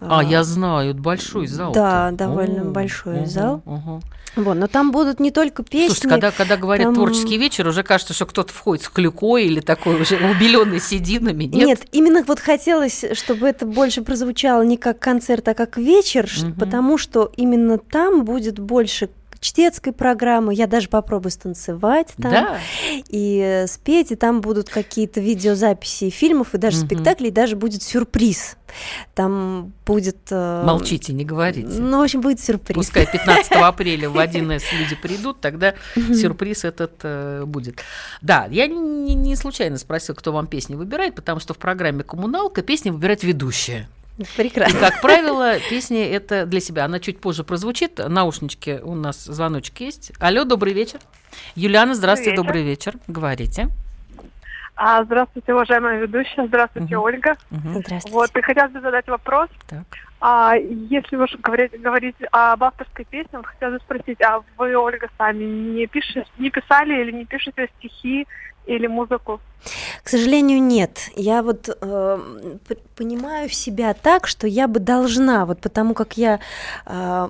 А, 0.00 0.24
я 0.24 0.44
знаю, 0.44 0.94
большой 0.94 1.46
зал. 1.46 1.72
Да, 1.72 2.10
довольно 2.10 2.62
о, 2.62 2.64
большой 2.64 3.22
о, 3.22 3.26
зал. 3.26 3.62
О, 3.66 4.00
вот, 4.36 4.54
но 4.54 4.66
там 4.68 4.92
будут 4.92 5.18
не 5.20 5.30
только 5.30 5.62
песни. 5.62 5.86
Слушайте, 5.88 6.08
когда, 6.08 6.30
когда 6.30 6.56
говорят 6.56 6.86
там... 6.86 6.94
творческий 6.94 7.36
вечер, 7.36 7.66
уже 7.66 7.82
кажется, 7.82 8.14
что 8.14 8.26
кто-то 8.26 8.52
входит 8.52 8.84
с 8.84 8.88
клюкой 8.88 9.46
или 9.46 9.60
такой 9.60 10.00
уже 10.00 10.16
убеленный 10.16 10.80
сединами. 10.80 11.44
Нет? 11.44 11.66
Нет, 11.66 11.80
именно 11.92 12.22
вот 12.26 12.38
хотелось, 12.38 13.04
чтобы 13.12 13.48
это 13.48 13.66
больше 13.66 14.02
прозвучало 14.02 14.62
не 14.62 14.76
как 14.76 14.98
концерт, 14.98 15.48
а 15.48 15.54
как 15.54 15.76
вечер, 15.76 16.28
угу. 16.42 16.52
потому 16.60 16.96
что 16.96 17.32
именно 17.36 17.78
там 17.78 18.24
будет 18.24 18.58
больше 18.58 19.10
чтецкой 19.40 19.92
программы. 19.92 20.54
Я 20.54 20.66
даже 20.66 20.88
попробую 20.88 21.32
станцевать 21.32 22.08
там 22.20 22.32
да. 22.32 22.58
и 23.08 23.40
э, 23.42 23.66
спеть, 23.66 24.12
и 24.12 24.16
там 24.16 24.40
будут 24.40 24.68
какие-то 24.68 25.20
видеозаписи 25.20 26.10
фильмов, 26.10 26.54
и 26.54 26.58
даже 26.58 26.78
угу. 26.78 26.86
спектакли, 26.86 27.28
и 27.28 27.30
даже 27.30 27.56
будет 27.56 27.82
сюрприз. 27.82 28.56
Там 29.14 29.72
будет... 29.84 30.18
Э... 30.30 30.62
Молчите, 30.64 31.12
не 31.12 31.24
говорите. 31.24 31.68
Ну, 31.68 31.98
в 31.98 32.02
общем, 32.02 32.20
будет 32.20 32.40
сюрприз. 32.40 32.76
Пускай 32.76 33.06
15 33.10 33.52
апреля 33.56 34.10
в 34.10 34.16
1С 34.16 34.62
люди 34.78 34.94
придут, 34.94 35.40
тогда 35.40 35.74
сюрприз 35.94 36.64
этот 36.64 37.00
э, 37.02 37.44
будет. 37.46 37.80
Да, 38.20 38.46
я 38.50 38.66
не, 38.66 39.14
не 39.14 39.36
случайно 39.36 39.78
спросил, 39.78 40.14
кто 40.14 40.32
вам 40.32 40.46
песни 40.46 40.74
выбирает, 40.74 41.14
потому 41.14 41.40
что 41.40 41.54
в 41.54 41.58
программе 41.58 42.04
«Коммуналка» 42.04 42.62
песни 42.62 42.90
выбирает 42.90 43.24
ведущая. 43.24 43.88
Прекрасно. 44.36 44.76
И, 44.76 44.80
как 44.80 45.00
правило, 45.00 45.54
песня 45.70 46.08
это 46.10 46.46
для 46.46 46.60
себя. 46.60 46.84
Она 46.84 47.00
чуть 47.00 47.20
позже 47.20 47.44
прозвучит. 47.44 47.98
Наушнички 47.98 48.80
у 48.82 48.94
нас 48.94 49.24
звоночки 49.24 49.84
есть. 49.84 50.12
Алло, 50.20 50.44
добрый 50.44 50.72
вечер. 50.72 51.00
Юлиана, 51.54 51.94
здравствуйте, 51.94 52.36
добрый 52.36 52.62
вечер. 52.62 52.92
Добрый 52.92 53.06
вечер. 53.06 53.14
Говорите. 53.14 53.68
А, 54.82 55.04
здравствуйте, 55.04 55.52
уважаемая 55.52 56.00
ведущая. 56.00 56.46
Здравствуйте, 56.46 56.96
угу. 56.96 57.04
Ольга. 57.04 57.36
Угу. 57.50 57.80
Здравствуйте. 57.80 58.12
Вот, 58.12 58.36
и 58.36 58.40
хотелось 58.40 58.72
бы 58.72 58.80
задать 58.80 59.06
вопрос. 59.08 59.48
Так. 59.68 59.84
А, 60.20 60.54
если 60.56 61.16
вы 61.16 61.26
говорить, 61.42 61.78
говорить 61.80 62.16
об 62.30 62.64
авторской 62.64 63.04
песне, 63.04 63.38
вот 63.38 63.46
хотелось 63.46 63.74
бы 63.74 63.84
спросить, 63.84 64.22
а 64.22 64.42
вы, 64.56 64.74
Ольга, 64.76 65.08
сами 65.18 65.44
не, 65.44 65.86
пишете, 65.86 66.24
не 66.38 66.48
писали 66.48 66.98
или 66.98 67.12
не 67.12 67.26
пишете 67.26 67.68
стихи 67.78 68.26
или 68.66 68.86
музыку? 68.86 69.40
К 70.02 70.08
сожалению, 70.08 70.62
нет. 70.62 71.10
Я 71.16 71.42
вот 71.42 71.68
э, 71.68 72.18
понимаю 72.96 73.48
себя 73.48 73.94
так, 73.94 74.26
что 74.26 74.46
я 74.46 74.68
бы 74.68 74.80
должна, 74.80 75.46
вот 75.46 75.60
потому 75.60 75.94
как 75.94 76.16
я 76.16 76.40
э, 76.86 77.28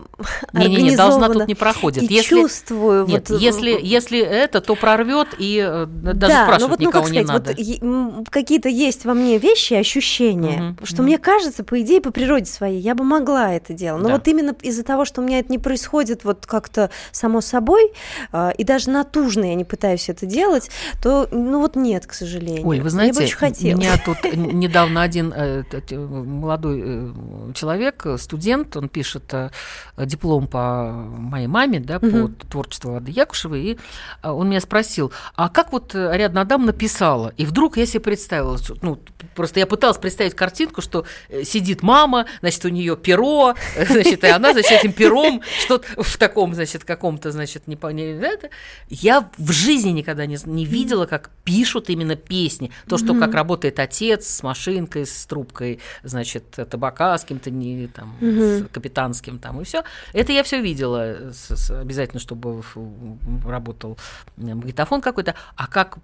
не, 0.52 0.66
не, 0.66 0.82
не, 0.82 0.96
должна 0.96 1.28
тут 1.28 1.48
не 1.48 1.54
проходит. 1.54 2.02
И 2.02 2.06
если, 2.06 2.40
чувствую. 2.40 3.06
Нет, 3.06 3.30
вот, 3.30 3.40
если, 3.40 3.78
если 3.80 4.20
это, 4.20 4.60
то 4.60 4.74
прорвет 4.74 5.28
и 5.38 5.64
э, 5.64 5.86
даже 5.86 6.16
да, 6.16 6.44
спрашивать 6.44 6.60
ну 6.60 6.68
вот, 6.68 6.80
ну, 6.80 6.86
никого 6.88 7.04
как 7.04 7.12
сказать, 7.12 7.80
не 7.80 7.82
надо. 7.84 8.16
Вот, 8.16 8.30
какие-то 8.30 8.68
есть 8.68 9.04
во 9.04 9.14
мне 9.14 9.38
вещи, 9.38 9.74
ощущения, 9.74 10.70
угу, 10.70 10.86
что 10.86 10.96
угу. 10.96 11.04
мне 11.04 11.18
кажется, 11.18 11.62
по 11.62 11.80
идее, 11.80 12.00
по 12.00 12.10
природе 12.10 12.46
своей, 12.46 12.80
я 12.80 12.94
бы 12.94 13.04
могла 13.04 13.52
это 13.52 13.72
делать. 13.72 14.02
Но 14.02 14.08
да. 14.08 14.14
вот 14.14 14.26
именно 14.28 14.56
из-за 14.62 14.82
того, 14.82 15.04
что 15.04 15.20
у 15.20 15.24
меня 15.24 15.38
это 15.38 15.52
не 15.52 15.58
происходит 15.58 16.24
вот 16.24 16.46
как-то 16.46 16.90
само 17.12 17.40
собой, 17.40 17.92
э, 18.32 18.50
и 18.58 18.64
даже 18.64 18.90
натужно 18.90 19.44
я 19.44 19.54
не 19.54 19.64
пытаюсь 19.64 20.08
это 20.08 20.26
делать, 20.26 20.70
то, 21.02 21.28
ну 21.30 21.60
вот 21.60 21.76
нет, 21.76 22.06
к 22.06 22.12
сожалению. 22.20 22.66
Ой, 22.66 22.80
вы 22.80 22.90
знаете, 22.90 23.22
меня 23.74 23.98
тут 23.98 24.18
недавно 24.35 25.02
один 25.02 25.33
э, 25.35 25.64
молодой 25.96 26.83
э, 26.85 27.12
человек, 27.54 28.06
студент, 28.18 28.76
он 28.76 28.88
пишет 28.88 29.33
э, 29.33 29.50
диплом 29.98 30.46
по 30.46 30.92
моей 30.92 31.46
маме, 31.46 31.80
да, 31.80 31.98
по 31.98 32.28
творчеству 32.48 32.96
Ады 32.96 33.11
Якушевой, 33.11 33.61
и 33.61 33.78
он 34.22 34.48
меня 34.48 34.61
спросил, 34.61 35.12
а 35.35 35.48
как 35.48 35.72
вот 35.72 35.94
Ариадна 35.94 36.42
Адам 36.42 36.66
написала? 36.66 37.33
И 37.37 37.44
вдруг 37.44 37.76
я 37.76 37.87
себе 37.87 38.00
представила, 38.00 38.59
ну, 38.83 38.98
просто 39.35 39.61
я 39.61 39.66
пыталась 39.66 39.98
представить 39.98 40.35
картинку, 40.35 40.80
что 40.80 41.04
сидит 41.44 41.83
мама, 41.83 42.26
значит, 42.40 42.64
у 42.64 42.68
нее 42.68 42.96
перо, 42.96 43.54
значит, 43.76 44.24
и 44.24 44.28
она, 44.28 44.52
значит, 44.52 44.72
этим 44.72 44.92
пером 44.92 45.42
что-то 45.61 45.87
в 46.02 46.16
таком, 46.16 46.54
значит, 46.54 46.85
каком-то, 46.85 47.30
значит, 47.30 47.66
не, 47.66 47.78
не 47.92 48.02
это. 48.02 48.50
Я 48.88 49.28
в 49.38 49.52
жизни 49.52 49.90
никогда 49.90 50.26
не, 50.26 50.38
не 50.44 50.64
видела, 50.64 51.06
как 51.06 51.30
пишут 51.44 51.88
именно 51.90 52.09
песни 52.16 52.60
песни. 52.60 52.70
То, 52.88 52.98
что 52.98 53.14
как 53.14 53.34
работает 53.34 53.78
отец 53.78 54.26
с 54.26 54.42
машинкой, 54.42 55.06
с 55.06 55.26
трубкой, 55.26 55.80
значит, 56.02 56.44
табака, 56.70 57.16
с 57.16 57.24
кем-то 57.24 57.50
не 57.50 57.86
там, 57.86 58.16
mm-hmm. 58.20 58.68
с 58.68 58.72
капитанским 58.72 59.38
там 59.38 59.60
и 59.60 59.64
все. 59.64 59.84
Это 60.12 60.32
я 60.32 60.42
все 60.42 60.60
видела. 60.60 61.32
С, 61.32 61.56
с, 61.56 61.70
обязательно, 61.70 62.20
чтобы 62.20 62.62
работал 63.46 63.98
магнитофон 64.36 65.00
какой-то. 65.00 65.34
А 65.56 65.66
как, 65.66 65.98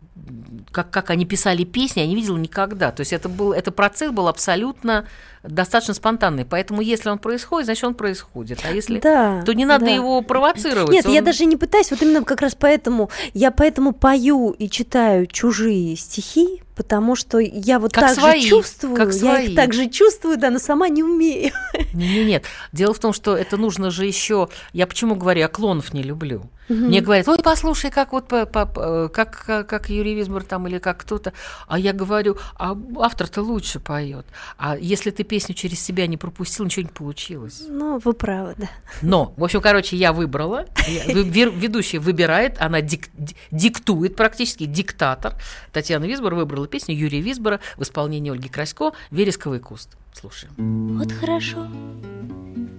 как, 0.70 0.90
как 0.90 1.10
они 1.10 1.26
писали 1.26 1.64
песни, 1.64 2.00
я 2.00 2.06
не 2.06 2.14
видела 2.14 2.36
никогда. 2.36 2.90
То 2.92 3.00
есть 3.00 3.12
это 3.12 3.28
был, 3.28 3.52
это 3.52 3.70
процесс 3.70 4.12
был 4.12 4.28
абсолютно 4.28 5.06
достаточно 5.42 5.94
спонтанный. 5.94 6.44
Поэтому 6.44 6.80
если 6.80 7.08
он 7.08 7.18
происходит, 7.18 7.66
значит 7.66 7.84
он 7.84 7.94
происходит. 7.94 8.60
А 8.64 8.72
если 8.72 8.98
да, 9.00 9.42
то 9.42 9.54
не 9.54 9.64
надо 9.64 9.86
да. 9.86 9.90
его 9.90 10.22
провоцировать. 10.22 10.90
Нет, 10.90 11.06
он... 11.06 11.12
я 11.12 11.22
даже 11.22 11.44
не 11.44 11.56
пытаюсь. 11.56 11.90
Вот 11.90 12.02
именно 12.02 12.24
как 12.24 12.40
раз 12.40 12.54
поэтому 12.54 13.10
я 13.34 13.50
поэтому 13.50 13.92
пою 13.92 14.50
и 14.50 14.68
читаю 14.68 15.26
чужие 15.26 15.95
стихи, 15.96 16.62
потому 16.76 17.16
что 17.16 17.38
я 17.38 17.78
вот 17.80 17.92
как 17.92 18.08
так 18.08 18.14
свои, 18.14 18.42
же 18.42 18.48
чувствую, 18.48 18.94
как 18.94 19.08
я 19.08 19.12
свои. 19.12 19.48
их 19.48 19.56
так 19.56 19.72
же 19.72 19.88
чувствую, 19.88 20.36
да, 20.36 20.50
но 20.50 20.58
сама 20.58 20.88
не 20.88 21.02
умею. 21.02 21.52
Нет, 21.94 22.26
нет, 22.26 22.44
дело 22.72 22.94
в 22.94 22.98
том, 22.98 23.12
что 23.12 23.36
это 23.36 23.56
нужно 23.56 23.90
же 23.90 24.06
еще. 24.06 24.48
Я 24.72 24.86
почему 24.86 25.16
говорю, 25.16 25.40
я 25.40 25.48
клонов 25.48 25.94
не 25.94 26.02
люблю. 26.02 26.48
Угу. 26.68 26.78
Мне 26.78 27.00
говорят, 27.00 27.28
ой, 27.28 27.38
послушай, 27.42 27.90
как 27.90 28.12
вот 28.12 28.26
по, 28.26 28.44
по, 28.44 29.08
как, 29.08 29.66
как 29.68 29.88
Юрий 29.88 30.14
Висбор 30.14 30.42
там 30.42 30.66
или 30.66 30.78
как 30.78 30.98
кто-то. 30.98 31.32
А 31.68 31.78
я 31.78 31.92
говорю, 31.92 32.36
а 32.56 32.76
автор-то 32.98 33.42
лучше 33.42 33.78
поет. 33.78 34.26
А 34.58 34.76
если 34.76 35.10
ты 35.10 35.22
песню 35.22 35.54
через 35.54 35.80
себя 35.80 36.06
не 36.06 36.16
пропустил, 36.16 36.64
ничего 36.64 36.82
не 36.82 36.92
получилось. 36.92 37.62
Ну, 37.68 38.00
вы 38.04 38.12
правы, 38.12 38.54
да. 38.58 38.68
Но, 39.00 39.32
в 39.36 39.44
общем, 39.44 39.60
короче, 39.60 39.96
я 39.96 40.12
выбрала. 40.12 40.66
Ведущая 41.06 42.00
выбирает, 42.00 42.56
она 42.60 42.80
дик, 42.80 43.08
диктует 43.50 44.16
практически, 44.16 44.64
диктатор. 44.64 45.34
Татьяна 45.72 46.04
Висбор 46.04 46.34
выбрала 46.34 46.65
песню 46.66 46.94
Юрия 46.94 47.20
Висбора 47.20 47.60
в 47.76 47.82
исполнении 47.82 48.30
Ольги 48.30 48.48
Красько 48.48 48.92
«Вересковый 49.10 49.60
куст». 49.60 49.96
Слушаем. 50.12 50.98
Вот 50.98 51.12
хорошо 51.12 51.66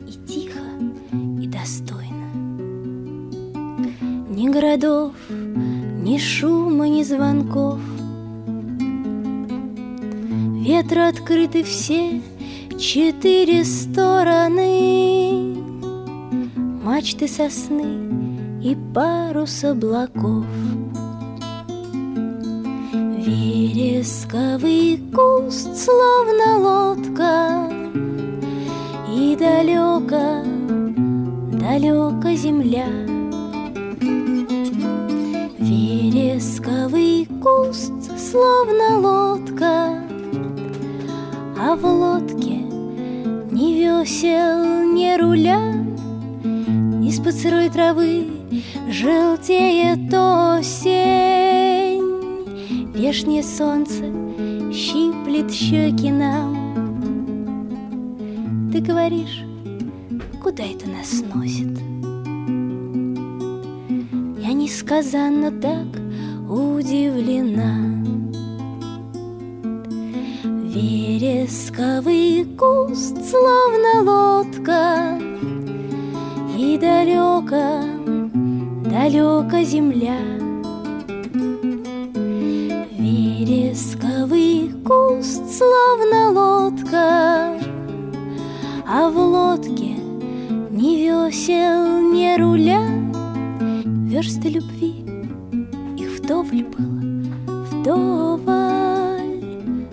и 0.07 0.13
тихо, 0.27 0.59
и 1.41 1.47
достойно 1.47 2.17
ни 4.37 4.49
городов, 4.49 5.13
ни 5.29 6.19
шума, 6.19 6.87
ни 6.87 7.01
звонков. 7.01 7.79
Ветру 10.63 11.01
открыты 11.01 11.63
все 11.63 12.21
четыре 12.79 13.63
стороны, 13.65 15.55
Мачты 16.83 17.27
сосны 17.27 18.61
и 18.61 18.77
парус 18.93 19.63
облаков. 19.63 20.45
Вересковый 23.27 25.01
куст, 25.13 25.75
словно 25.75 26.59
лодка, 26.59 27.69
И 29.13 29.35
далеко, 29.35 30.45
далеко 31.51 32.31
земля— 32.37 32.87
Вересковый 35.59 37.27
куст, 37.43 38.17
словно 38.17 38.97
лодка, 38.99 40.01
А 41.59 41.75
в 41.75 41.85
лодке 41.85 42.61
ни 43.51 43.73
весел, 43.73 44.85
ни 44.93 45.19
руля, 45.19 45.73
Из-под 47.05 47.35
сырой 47.35 47.69
травы 47.69 48.27
желтеет 48.89 50.13
осень, 50.13 51.36
Вешнее 52.97 53.43
солнце 53.43 54.03
щиплет 54.73 55.51
щеки 55.51 56.11
нам. 56.11 56.57
Ты 58.71 58.81
говоришь, 58.81 59.43
куда 60.43 60.63
это 60.63 60.89
нас 60.89 61.23
носит? 61.33 61.77
несказанно 64.67 65.51
так 65.51 65.87
удивлена. 66.49 68.03
Вересковый 70.43 72.45
куст, 72.57 73.15
словно 73.29 74.03
лодка, 74.03 75.17
И 76.57 76.77
далеко, 76.77 77.81
далеко 78.89 79.63
земля. 79.63 80.46
Куст, 84.87 85.43
словно 85.51 86.31
лодка, 86.31 87.59
А 88.87 89.09
в 89.09 89.17
лодке 89.17 89.97
ни 90.71 90.95
весел, 90.95 91.99
ни 92.13 92.37
руля— 92.39 92.81
версты 94.07 94.47
любви, 94.49 95.03
их 95.97 96.19
вдоволь 96.19 96.63
было, 96.63 97.01
вдоволь. 97.65 98.41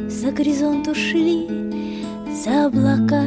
За 0.09 0.31
горизонт 0.31 0.87
ушли, 0.87 1.49
за 2.33 2.67
облака. 2.67 3.25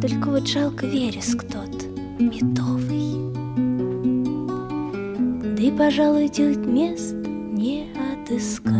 Только 0.00 0.30
вот 0.30 0.46
жалко 0.46 0.86
вереск 0.86 1.42
тот 1.42 1.86
медовый. 2.20 3.16
Да 5.56 5.62
и, 5.62 5.70
пожалуй, 5.72 6.28
тут 6.28 6.64
мест 6.66 7.16
не 7.16 7.25
отыскать. 8.26 8.72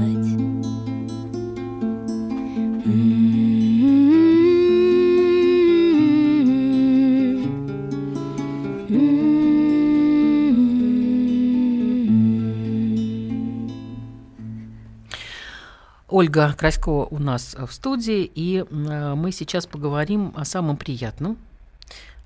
Ольга 16.08 16.54
Краськова 16.54 17.04
у 17.04 17.18
нас 17.18 17.54
в 17.54 17.70
студии, 17.70 18.24
и 18.24 18.60
э, 18.60 19.14
мы 19.14 19.32
сейчас 19.32 19.66
поговорим 19.66 20.32
о 20.34 20.44
самом 20.44 20.78
приятном, 20.78 21.36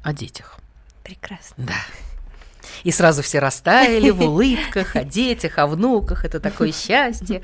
о 0.03 0.13
детях. 0.13 0.61
Прекрасно. 1.03 1.67
Да. 1.67 2.10
И 2.85 2.91
сразу 2.91 3.23
все 3.23 3.39
растаяли 3.39 4.11
в 4.11 4.21
улыбках 4.29 4.97
о 4.97 5.05
детях, 5.05 5.59
о 5.59 5.67
внуках. 5.67 6.25
Это 6.25 6.41
такое 6.41 6.73
счастье. 6.73 7.43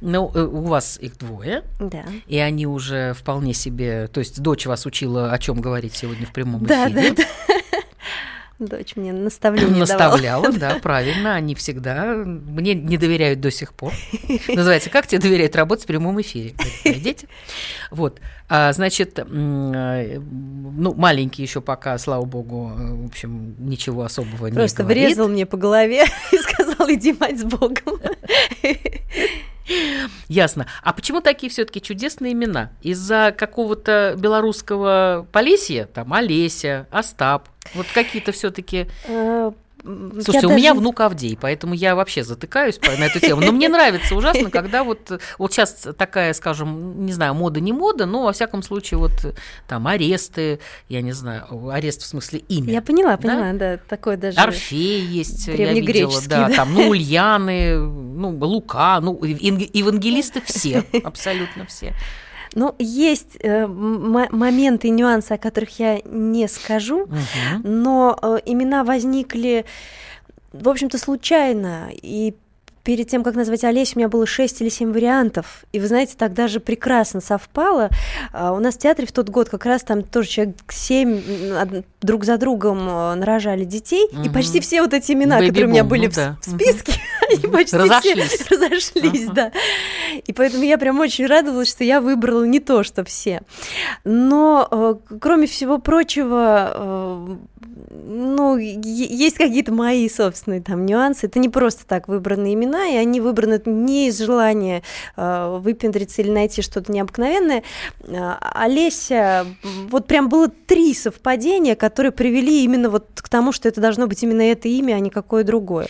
Ну, 0.00 0.30
э, 0.34 0.42
у 0.42 0.62
вас 0.62 0.98
их 1.00 1.16
двое. 1.18 1.62
Да. 1.80 2.04
И 2.26 2.38
они 2.38 2.66
уже 2.66 3.14
вполне 3.14 3.54
себе... 3.54 4.08
То 4.08 4.20
есть 4.20 4.40
дочь 4.40 4.66
вас 4.66 4.86
учила, 4.86 5.32
о 5.32 5.38
чем 5.38 5.60
говорить 5.60 5.94
сегодня 5.94 6.26
в 6.26 6.32
прямом 6.32 6.64
Да, 6.64 6.88
эфире. 6.88 7.12
да, 7.12 7.24
да. 7.48 7.54
Дочь 8.60 8.94
мне 8.94 9.12
наставление 9.12 9.80
Наставляла, 9.80 10.52
да, 10.52 10.78
правильно. 10.80 11.34
Они 11.34 11.54
всегда 11.56 12.14
мне 12.14 12.74
не 12.74 12.96
доверяют 12.96 13.40
до 13.40 13.50
сих 13.50 13.72
пор. 13.72 13.92
Называется 14.48 14.90
«Как 14.90 15.08
тебе 15.08 15.20
доверяют 15.20 15.56
работать 15.56 15.84
в 15.84 15.86
прямом 15.88 16.20
эфире?» 16.20 16.54
Дети. 16.84 17.28
Вот. 17.90 18.20
А, 18.48 18.72
значит, 18.72 19.18
э, 19.18 19.24
ну, 20.20 20.94
маленький 20.94 21.42
еще 21.42 21.60
пока, 21.60 21.96
слава 21.98 22.24
богу, 22.24 22.72
э, 22.78 22.94
в 22.94 23.06
общем, 23.06 23.56
ничего 23.58 24.04
особого 24.04 24.46
не 24.46 24.54
Просто 24.54 24.84
врезал 24.84 25.28
мне 25.28 25.46
по 25.46 25.56
голове 25.56 26.04
и 26.32 26.36
сказал, 26.38 26.88
иди, 26.90 27.12
мать, 27.18 27.40
с 27.40 27.44
Богом. 27.44 28.00
Ясно. 30.28 30.66
А 30.82 30.92
почему 30.92 31.20
такие 31.20 31.50
все-таки 31.50 31.80
чудесные 31.80 32.32
имена? 32.32 32.70
Из-за 32.82 33.34
какого-то 33.36 34.14
белорусского 34.18 35.26
Полесья, 35.32 35.86
там 35.86 36.12
Олеся, 36.12 36.86
Остап, 36.90 37.48
вот 37.74 37.86
какие-то 37.92 38.32
все-таки. 38.32 38.88
Слушайте, 39.84 40.38
я 40.46 40.48
у 40.48 40.56
меня 40.56 40.70
даже- 40.70 40.80
внук 40.80 41.00
Авдей, 41.00 41.38
поэтому 41.38 41.74
я 41.74 41.94
вообще 41.94 42.24
затыкаюсь 42.24 42.80
на 42.80 43.04
эту 43.04 43.20
тему. 43.20 43.42
Но 43.42 43.52
мне 43.52 43.68
нравится 43.68 44.14
ужасно, 44.14 44.50
когда 44.50 44.82
вот, 44.82 45.20
вот 45.38 45.52
сейчас 45.52 45.86
такая, 45.98 46.32
скажем, 46.32 47.04
не 47.04 47.12
знаю, 47.12 47.34
мода 47.34 47.60
не 47.60 47.72
мода, 47.72 48.06
но 48.06 48.22
во 48.24 48.32
всяком 48.32 48.62
случае 48.62 48.98
вот 48.98 49.12
там 49.68 49.86
аресты, 49.86 50.58
я 50.88 51.02
не 51.02 51.12
знаю, 51.12 51.68
арест 51.68 52.00
в 52.02 52.06
смысле 52.06 52.40
имя. 52.48 52.72
Я 52.72 52.82
поняла, 52.82 53.10
Да? 53.12 53.16
поняла, 53.18 53.52
да, 53.52 53.76
такое 53.76 54.16
даже... 54.16 54.38
Орфей 54.38 55.02
есть, 55.02 55.46
я 55.48 55.72
видела, 55.74 56.20
да, 56.28 56.48
да. 56.48 56.54
там, 56.54 56.72
ну, 56.72 56.88
Ульяны, 56.88 57.76
ну, 57.78 58.30
Лука, 58.40 59.00
ну, 59.00 59.22
евангелисты 59.22 60.40
все, 60.46 60.84
абсолютно 61.04 61.66
все. 61.66 61.94
Ну, 62.54 62.74
есть 62.78 63.36
э, 63.40 63.66
моменты 63.66 64.88
и 64.88 64.90
нюансы, 64.90 65.32
о 65.32 65.38
которых 65.38 65.78
я 65.78 66.00
не 66.04 66.46
скажу, 66.48 67.06
Мгм. 67.06 67.62
но 67.82 68.16
э, 68.22 68.38
имена 68.46 68.84
возникли, 68.84 69.64
в 70.52 70.68
общем-то, 70.68 70.98
случайно. 70.98 71.88
И 71.92 72.34
перед 72.84 73.08
тем, 73.08 73.24
как 73.24 73.34
назвать 73.34 73.64
Олесь, 73.64 73.96
у 73.96 73.98
меня 73.98 74.08
было 74.08 74.26
6 74.26 74.60
или 74.60 74.68
7 74.68 74.92
вариантов. 74.92 75.64
И 75.72 75.80
вы 75.80 75.86
знаете, 75.88 76.14
тогда 76.16 76.46
же 76.48 76.60
прекрасно 76.60 77.20
совпало. 77.20 77.88
А, 78.32 78.52
У 78.52 78.60
нас 78.60 78.74
в 78.74 78.78
театре 78.78 79.06
в 79.08 79.12
тот 79.12 79.30
год 79.30 79.48
как 79.48 79.64
раз 79.64 79.82
там 79.82 80.02
тоже 80.02 80.28
человек 80.28 80.56
7 80.68 81.82
друг 82.02 82.24
за 82.24 82.36
другом 82.36 82.86
э, 82.88 83.14
нарожали 83.14 83.64
детей. 83.64 84.06
И 84.12 84.16
Мгм. 84.16 84.32
почти 84.34 84.60
все 84.60 84.82
вот 84.82 84.92
эти 84.92 85.12
имена, 85.12 85.38
которые 85.40 85.64
у 85.66 85.68
меня 85.70 85.84
были 85.84 86.06
ну 86.06 86.12
в, 86.12 86.14
да. 86.16 86.36
в 86.42 86.44
списке, 86.50 86.92
они 87.30 87.50
почти 87.50 87.76
Разошлись. 87.76 88.30
все 88.30 88.54
разошлись, 88.56 89.26
да. 89.34 89.50
И 90.26 90.32
поэтому 90.34 90.64
я 90.64 90.76
прям 90.76 91.00
очень 91.00 91.26
радовалась, 91.26 91.70
что 91.70 91.82
я 91.84 92.00
выбрала 92.02 92.44
не 92.44 92.60
то, 92.60 92.82
что 92.84 93.04
все. 93.04 93.40
Но, 94.04 94.68
э, 94.70 94.94
кроме 95.20 95.46
всего 95.46 95.78
прочего, 95.78 96.72
э, 96.74 97.36
ну, 98.06 98.56
есть 98.58 99.36
какие-то 99.38 99.72
мои 99.72 100.08
собственные 100.08 100.60
там 100.60 100.84
нюансы. 100.84 101.26
Это 101.26 101.38
не 101.38 101.48
просто 101.48 101.86
так 101.86 102.06
выбранные 102.08 102.52
имена, 102.54 102.73
и 102.76 102.96
они 102.96 103.20
выбраны 103.20 103.60
не 103.64 104.08
из 104.08 104.18
желания 104.18 104.82
э, 105.16 105.58
выпендриться 105.60 106.22
или 106.22 106.30
найти 106.30 106.62
что-то 106.62 106.92
необыкновенное. 106.92 107.62
А, 108.08 108.38
Олеся, 108.54 109.46
вот 109.90 110.06
прям 110.06 110.28
было 110.28 110.48
три 110.48 110.94
совпадения, 110.94 111.74
которые 111.74 112.12
привели 112.12 112.64
именно 112.64 112.90
вот 112.90 113.06
к 113.14 113.28
тому, 113.28 113.52
что 113.52 113.68
это 113.68 113.80
должно 113.80 114.06
быть 114.06 114.22
именно 114.22 114.42
это 114.42 114.68
имя, 114.68 114.94
а 114.94 115.00
не 115.00 115.10
какое 115.10 115.44
другое. 115.44 115.88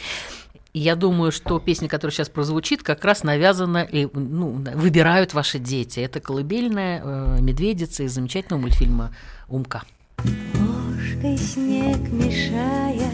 Я 0.77 0.97
думаю, 0.97 1.31
что 1.31 1.61
песня, 1.61 1.89
которая 1.89 2.13
сейчас 2.13 2.29
прозвучит, 2.29 2.83
как 2.83 3.05
раз 3.05 3.23
навязана 3.23 3.85
и 3.85 4.09
ну, 4.13 4.61
выбирают 4.75 5.33
ваши 5.33 5.61
дети. 5.61 6.01
Это 6.01 6.19
колыбельная 6.19 7.01
э, 7.01 7.41
медведица 7.41 8.03
из 8.03 8.13
замечательного 8.13 8.63
мультфильма 8.63 9.15
Умка. 9.49 9.85
Ложкой 10.19 11.37
снег 11.39 11.99
мешая, 12.11 13.09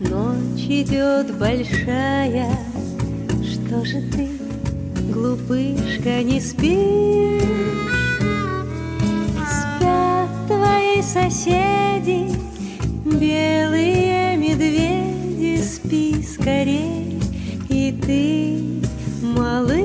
ночь 0.00 0.64
идет 0.70 1.36
большая. 1.38 2.48
Что 3.66 3.84
же 3.84 4.00
ты, 4.12 4.28
глупышка, 5.12 6.22
не 6.22 6.40
спишь? 6.40 7.42
Спят 9.42 10.30
твои 10.46 11.02
соседи, 11.02 12.30
белые 13.04 14.36
медведи, 14.36 15.60
спи 15.60 16.22
скорей, 16.22 17.20
и 17.68 17.92
ты, 18.06 18.60
малыш. 19.36 19.82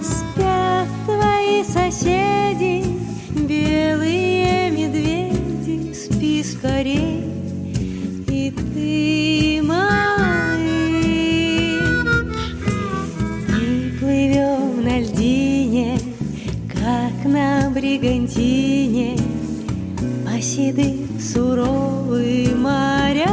Спят 0.00 0.88
твои 1.06 1.64
соседи, 1.64 2.84
белые 3.48 4.70
медведи, 4.70 5.92
спи 5.92 6.44
скорей, 6.44 7.24
и 8.28 8.52
ты, 8.52 9.39
на 17.30 17.70
бригантине, 17.70 19.16
по 20.24 20.40
седым 20.42 21.08
суровым 21.20 22.62
морям. 22.62 23.28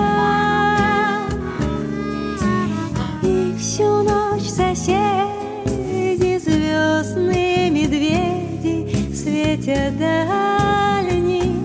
И 3.24 3.56
всю 3.60 4.04
ночь 4.04 4.50
соседи, 4.50 6.38
звездные 6.38 7.72
медведи, 7.72 9.14
светят 9.14 9.98
дальним 9.98 11.56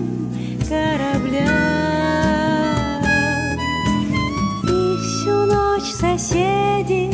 кораблям. 0.67 1.53
И 4.63 4.97
всю 5.03 5.45
ночь 5.45 5.91
соседи, 5.93 7.11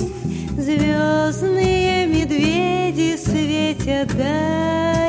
звездные 0.58 2.08
медведи, 2.08 3.18
светят 3.18 4.08
дальним 4.16 5.09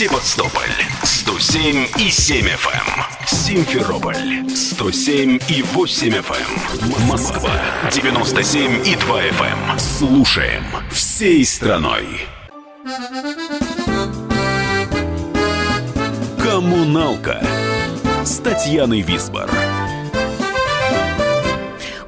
Севастополь 0.00 0.62
107 1.02 1.86
и 1.98 2.08
7 2.08 2.46
FM. 2.46 3.26
Симферополь 3.26 4.48
107 4.48 5.38
и 5.50 5.62
8 5.62 6.08
FM. 6.08 7.06
Москва 7.06 7.52
97 7.92 8.86
и 8.86 8.96
2 8.96 9.22
FM. 9.24 9.78
Слушаем 9.78 10.64
всей 10.90 11.44
страной. 11.44 12.06
Коммуналка 16.42 17.44
с 18.24 18.38
Татьяной 18.38 19.02
Висбор. 19.02 19.50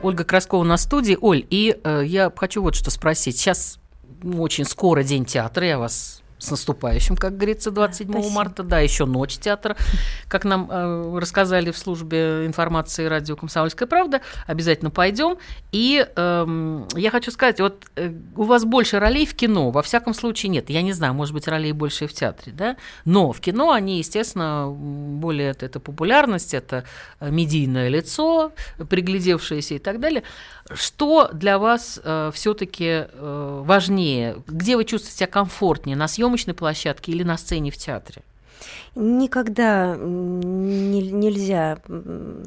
Ольга 0.02 0.24
Краскова 0.24 0.64
на 0.64 0.78
студии. 0.78 1.18
Оль, 1.20 1.46
и 1.50 1.76
э, 1.84 2.04
я 2.06 2.32
хочу 2.34 2.62
вот 2.62 2.74
что 2.74 2.90
спросить. 2.90 3.36
Сейчас 3.36 3.78
ну, 4.22 4.40
очень 4.40 4.64
скоро 4.64 5.02
День 5.02 5.26
театра, 5.26 5.66
я 5.66 5.78
вас 5.78 6.21
с 6.42 6.50
наступающим, 6.50 7.16
как 7.16 7.36
говорится, 7.36 7.70
27 7.70 8.10
Спасибо. 8.10 8.34
марта. 8.34 8.62
Да, 8.64 8.80
еще 8.80 9.06
ночь 9.06 9.38
театра, 9.38 9.76
как 10.28 10.44
нам 10.44 10.68
э, 10.70 11.18
рассказали 11.18 11.70
в 11.70 11.78
службе 11.78 12.46
информации 12.46 13.06
радио 13.06 13.36
«Комсомольская 13.36 13.86
правда». 13.86 14.20
Обязательно 14.46 14.90
пойдем. 14.90 15.38
И 15.70 16.04
э, 16.04 16.86
я 16.96 17.10
хочу 17.10 17.30
сказать, 17.30 17.60
вот 17.60 17.86
э, 17.94 18.12
у 18.34 18.42
вас 18.42 18.64
больше 18.64 18.98
ролей 18.98 19.24
в 19.24 19.34
кино, 19.34 19.70
во 19.70 19.82
всяком 19.82 20.14
случае 20.14 20.50
нет. 20.50 20.68
Я 20.68 20.82
не 20.82 20.92
знаю, 20.92 21.14
может 21.14 21.32
быть, 21.32 21.46
ролей 21.46 21.72
больше 21.72 22.04
и 22.04 22.08
в 22.08 22.12
театре, 22.12 22.52
да? 22.52 22.76
Но 23.04 23.30
в 23.30 23.40
кино 23.40 23.70
они, 23.70 23.98
естественно, 23.98 24.68
более 24.68 25.50
это, 25.50 25.66
это 25.66 25.78
популярность, 25.78 26.54
это 26.54 26.84
э, 27.20 27.30
медийное 27.30 27.88
лицо, 27.88 28.52
приглядевшееся 28.88 29.74
и 29.74 29.78
так 29.78 30.00
далее. 30.00 30.24
Что 30.74 31.28
для 31.32 31.58
вас 31.58 32.00
э, 32.02 32.30
все-таки 32.34 33.06
э, 33.08 33.62
важнее? 33.64 34.36
Где 34.46 34.76
вы 34.76 34.84
чувствуете 34.84 35.18
себя 35.18 35.26
комфортнее? 35.26 35.96
На 35.96 36.08
съемочной 36.08 36.54
площадке 36.54 37.12
или 37.12 37.22
на 37.22 37.36
сцене 37.36 37.70
в 37.70 37.76
театре? 37.76 38.22
Никогда 38.94 39.96
не, 39.96 41.10
нельзя 41.10 41.78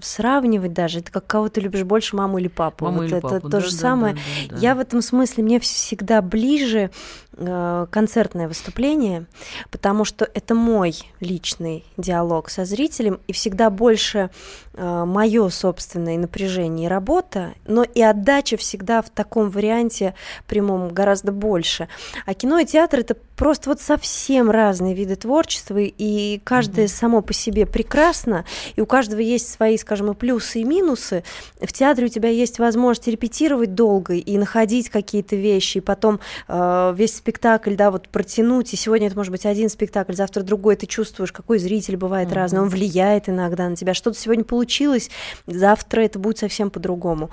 сравнивать 0.01 0.73
даже. 0.73 0.99
Это 0.99 1.11
как 1.11 1.25
кого 1.25 1.49
ты 1.49 1.59
любишь 1.59 1.83
больше, 1.83 2.15
маму 2.15 2.37
или 2.37 2.47
папу. 2.47 2.85
Маму 2.85 2.97
вот 2.97 3.05
или 3.05 3.17
это 3.17 3.27
папу. 3.27 3.39
то 3.41 3.49
да, 3.49 3.59
же 3.61 3.71
да, 3.71 3.77
самое. 3.77 4.13
Да, 4.13 4.19
да, 4.49 4.55
да. 4.55 4.61
Я 4.61 4.75
в 4.75 4.79
этом 4.79 5.01
смысле 5.01 5.43
мне 5.43 5.59
всегда 5.59 6.21
ближе 6.21 6.91
э, 7.33 7.87
концертное 7.89 8.47
выступление, 8.47 9.25
потому 9.71 10.05
что 10.05 10.29
это 10.33 10.53
мой 10.53 10.93
личный 11.19 11.83
диалог 11.97 12.49
со 12.49 12.63
зрителем, 12.65 13.19
и 13.27 13.33
всегда 13.33 13.71
больше 13.71 14.29
э, 14.73 15.03
мое 15.05 15.49
собственное 15.49 16.17
напряжение 16.17 16.85
и 16.85 16.89
работа, 16.89 17.53
но 17.65 17.83
и 17.83 18.01
отдача 18.01 18.55
всегда 18.57 19.01
в 19.01 19.09
таком 19.09 19.49
варианте 19.49 20.13
прямом 20.47 20.89
гораздо 20.89 21.31
больше. 21.31 21.87
А 22.27 22.35
кино 22.35 22.59
и 22.59 22.65
театр 22.65 22.99
это 22.99 23.15
просто 23.35 23.69
вот 23.69 23.81
совсем 23.81 24.49
разные 24.49 24.93
виды 24.93 25.15
творчества, 25.15 25.77
и 25.79 26.34
каждое 26.37 26.85
mm-hmm. 26.85 26.99
само 26.99 27.21
по 27.21 27.33
себе 27.33 27.65
прекрасно, 27.65 28.45
и 28.75 28.81
у 28.81 28.85
каждого 28.85 29.19
есть 29.19 29.51
свои, 29.51 29.77
скажем, 29.77 30.11
и 30.11 30.15
плюсы, 30.15 30.61
и 30.61 30.63
минусы. 30.63 31.23
В 31.61 31.71
театре 31.73 32.07
у 32.07 32.09
тебя 32.09 32.29
есть 32.29 32.59
возможность 32.59 33.07
репетировать 33.07 33.75
долго 33.75 34.13
и 34.13 34.37
находить 34.37 34.89
какие-то 34.89 35.35
вещи, 35.35 35.77
и 35.77 35.81
потом 35.81 36.19
э, 36.47 36.93
весь 36.95 37.15
спектакль, 37.15 37.75
да, 37.75 37.91
вот 37.91 38.09
протянуть, 38.09 38.73
и 38.73 38.77
сегодня 38.77 39.07
это 39.07 39.15
может 39.15 39.31
быть 39.31 39.45
один 39.45 39.69
спектакль, 39.69 40.13
завтра 40.13 40.43
другой, 40.43 40.75
ты 40.75 40.85
чувствуешь, 40.85 41.31
какой 41.31 41.59
зритель 41.59 41.97
бывает 41.97 42.29
mm-hmm. 42.29 42.33
разный, 42.33 42.61
он 42.61 42.69
влияет 42.69 43.29
иногда 43.29 43.69
на 43.69 43.75
тебя, 43.75 43.93
что-то 43.93 44.17
сегодня 44.17 44.43
получилось, 44.43 45.09
завтра 45.47 46.01
это 46.01 46.19
будет 46.19 46.37
совсем 46.37 46.69
по-другому. 46.69 47.29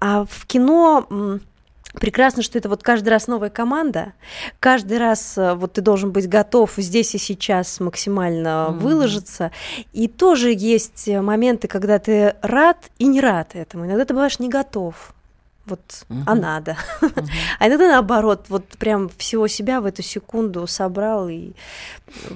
А 0.00 0.24
в 0.24 0.46
кино 0.46 1.40
Прекрасно, 1.94 2.42
что 2.42 2.58
это 2.58 2.68
вот 2.68 2.82
каждый 2.82 3.08
раз 3.08 3.28
новая 3.28 3.48
команда, 3.48 4.12
каждый 4.60 4.98
раз 4.98 5.38
э, 5.38 5.54
вот 5.54 5.72
ты 5.72 5.80
должен 5.80 6.12
быть 6.12 6.28
готов 6.28 6.74
здесь 6.76 7.14
и 7.14 7.18
сейчас 7.18 7.80
максимально 7.80 8.68
mm-hmm. 8.68 8.78
выложиться. 8.78 9.52
И 9.94 10.06
тоже 10.06 10.52
есть 10.52 11.08
моменты, 11.08 11.66
когда 11.66 11.98
ты 11.98 12.34
рад 12.42 12.90
и 12.98 13.06
не 13.06 13.20
рад 13.20 13.54
этому. 13.54 13.86
Иногда 13.86 14.04
ты 14.04 14.12
бываешь 14.12 14.38
не 14.38 14.48
готов 14.48 15.14
вот, 15.68 16.04
угу. 16.08 16.20
а 16.26 16.34
надо. 16.34 16.76
Угу. 17.02 17.10
а 17.58 17.68
иногда 17.68 17.88
наоборот, 17.88 18.46
вот 18.48 18.64
прям 18.78 19.08
всего 19.16 19.48
себя 19.48 19.80
в 19.80 19.86
эту 19.86 20.02
секунду 20.02 20.66
собрал 20.66 21.28
и 21.28 21.52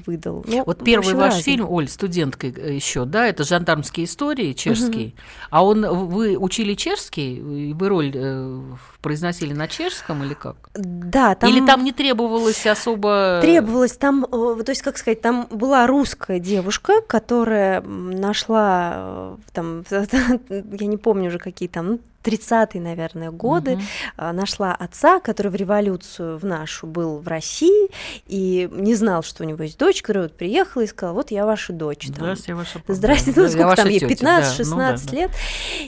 выдал. 0.07 0.45
Ну, 0.47 0.65
вот 0.65 0.85
первый 0.85 1.15
ваш 1.15 1.35
разный. 1.35 1.43
фильм, 1.43 1.71
Оль, 1.71 1.89
студентка 1.89 2.47
э, 2.47 2.75
еще, 2.75 3.05
да, 3.05 3.27
это 3.27 3.45
жандармские 3.45 4.07
истории 4.07 4.53
чешские. 4.53 5.09
Угу. 5.09 5.15
А 5.51 5.65
он, 5.65 5.87
вы 6.09 6.37
учили 6.37 6.75
чешский, 6.75 7.41
вы 7.41 7.89
роль 7.89 8.13
э, 8.15 8.61
произносили 9.01 9.53
на 9.53 9.69
чешском 9.69 10.23
или 10.25 10.35
как? 10.35 10.57
Да, 10.75 11.35
там... 11.35 11.51
Или 11.51 11.65
там 11.65 11.85
не 11.85 11.93
требовалось 11.93 12.67
особо... 12.67 13.41
Требовалось, 13.43 13.97
там, 13.97 14.25
э, 14.25 14.63
то 14.63 14.71
есть, 14.71 14.83
как 14.83 14.99
сказать, 14.99 15.21
там 15.21 15.49
была 15.51 15.87
русская 15.87 16.39
девушка, 16.39 17.01
которая 17.07 17.81
нашла, 17.83 19.37
там, 19.53 19.85
я 19.91 20.87
не 20.87 20.97
помню 20.97 21.29
уже 21.29 21.39
какие 21.39 21.69
там, 21.69 21.87
ну, 21.87 22.01
30-е, 22.23 22.81
наверное, 22.81 23.31
годы, 23.31 23.75
угу. 23.75 23.83
нашла 24.33 24.75
отца, 24.75 25.21
который 25.21 25.51
в 25.51 25.55
революцию 25.55 26.39
в 26.39 26.45
нашу 26.45 26.87
был 26.87 27.19
в 27.19 27.29
России, 27.29 27.91
и 28.27 28.69
не 28.73 28.95
знал, 28.95 29.23
что 29.23 29.45
у 29.45 29.47
него 29.47 29.63
есть 29.63 29.79
дочь, 29.79 30.03
которая 30.03 30.25
вот 30.25 30.37
приехала 30.37 30.83
и 30.83 30.87
сказала, 30.87 31.15
вот 31.15 31.31
я 31.31 31.47
ваша 31.47 31.73
дочь. 31.73 32.07
Там. 32.07 32.17
Здравствуйте, 32.17 32.55
ваша 32.55 32.79
папа. 32.79 32.95
Здравствуйте, 32.95 33.41
ну, 33.41 33.49
сколько 33.49 33.77
там 33.77 33.89
ей, 33.89 34.01
15-16 34.01 34.15
да, 34.15 34.65
ну, 34.65 34.77
да, 34.77 34.97
лет. 35.17 35.31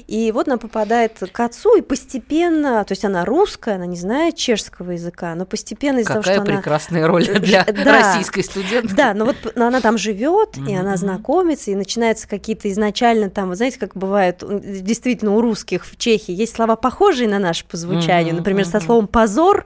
И 0.07 0.33
вот 0.33 0.49
она 0.49 0.59
попадает 0.59 1.19
к 1.33 1.41
отцу, 1.41 1.77
и 1.77 1.83
постепенно, 1.83 2.85
то 2.85 2.93
есть 2.93 3.05
она 3.05 3.25
русская, 3.25 3.77
она 3.77 3.87
не 3.87 3.97
знает 3.97 4.37
чешского 4.37 4.93
языка, 4.93 5.35
но 5.35 5.47
постепенно 5.47 5.99
из-за 5.99 6.13
того, 6.13 6.23
что 6.23 6.41
она... 6.41 6.45
прекрасная 6.45 7.07
роль 7.07 7.27
для 7.27 7.65
да, 7.65 8.15
российской 8.15 8.43
студентки. 8.43 8.95
Да, 8.95 9.15
но 9.15 9.27
вот 9.27 9.37
но 9.55 9.67
она 9.67 9.81
там 9.81 9.99
живет, 9.99 10.57
и 10.57 10.75
она 10.75 10.97
знакомится, 10.97 11.71
и 11.71 11.75
начинаются 11.75 12.29
какие-то 12.29 12.71
изначально 12.71 13.31
там, 13.31 13.49
вы 13.49 13.57
знаете, 13.57 13.79
как 13.79 13.97
бывает 13.97 14.43
действительно 14.49 15.35
у 15.35 15.41
русских 15.41 15.87
в 15.87 15.97
Чехии 15.97 16.24
есть 16.33 16.55
слова 16.55 16.77
похожие 16.77 17.29
на 17.29 17.39
наши 17.39 17.65
по 17.65 17.77
звучанию, 17.77 18.35
например, 18.35 18.65
со 18.65 18.81
словом 18.81 19.07
позор, 19.09 19.65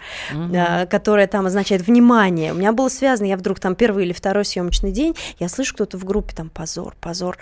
которое 0.90 1.26
там 1.26 1.46
означает 1.46 1.86
внимание. 1.86 2.52
У 2.52 2.56
меня 2.56 2.72
было 2.72 2.88
связано, 2.88 3.26
я 3.26 3.36
вдруг 3.36 3.60
там 3.60 3.74
первый 3.74 4.04
или 4.04 4.12
второй 4.12 4.44
съемочный 4.44 4.90
день, 4.90 5.14
я 5.38 5.48
слышу 5.48 5.74
кто-то 5.74 5.98
в 5.98 6.04
группе 6.04 6.34
там 6.34 6.50
позор, 6.50 6.94
позор. 7.00 7.38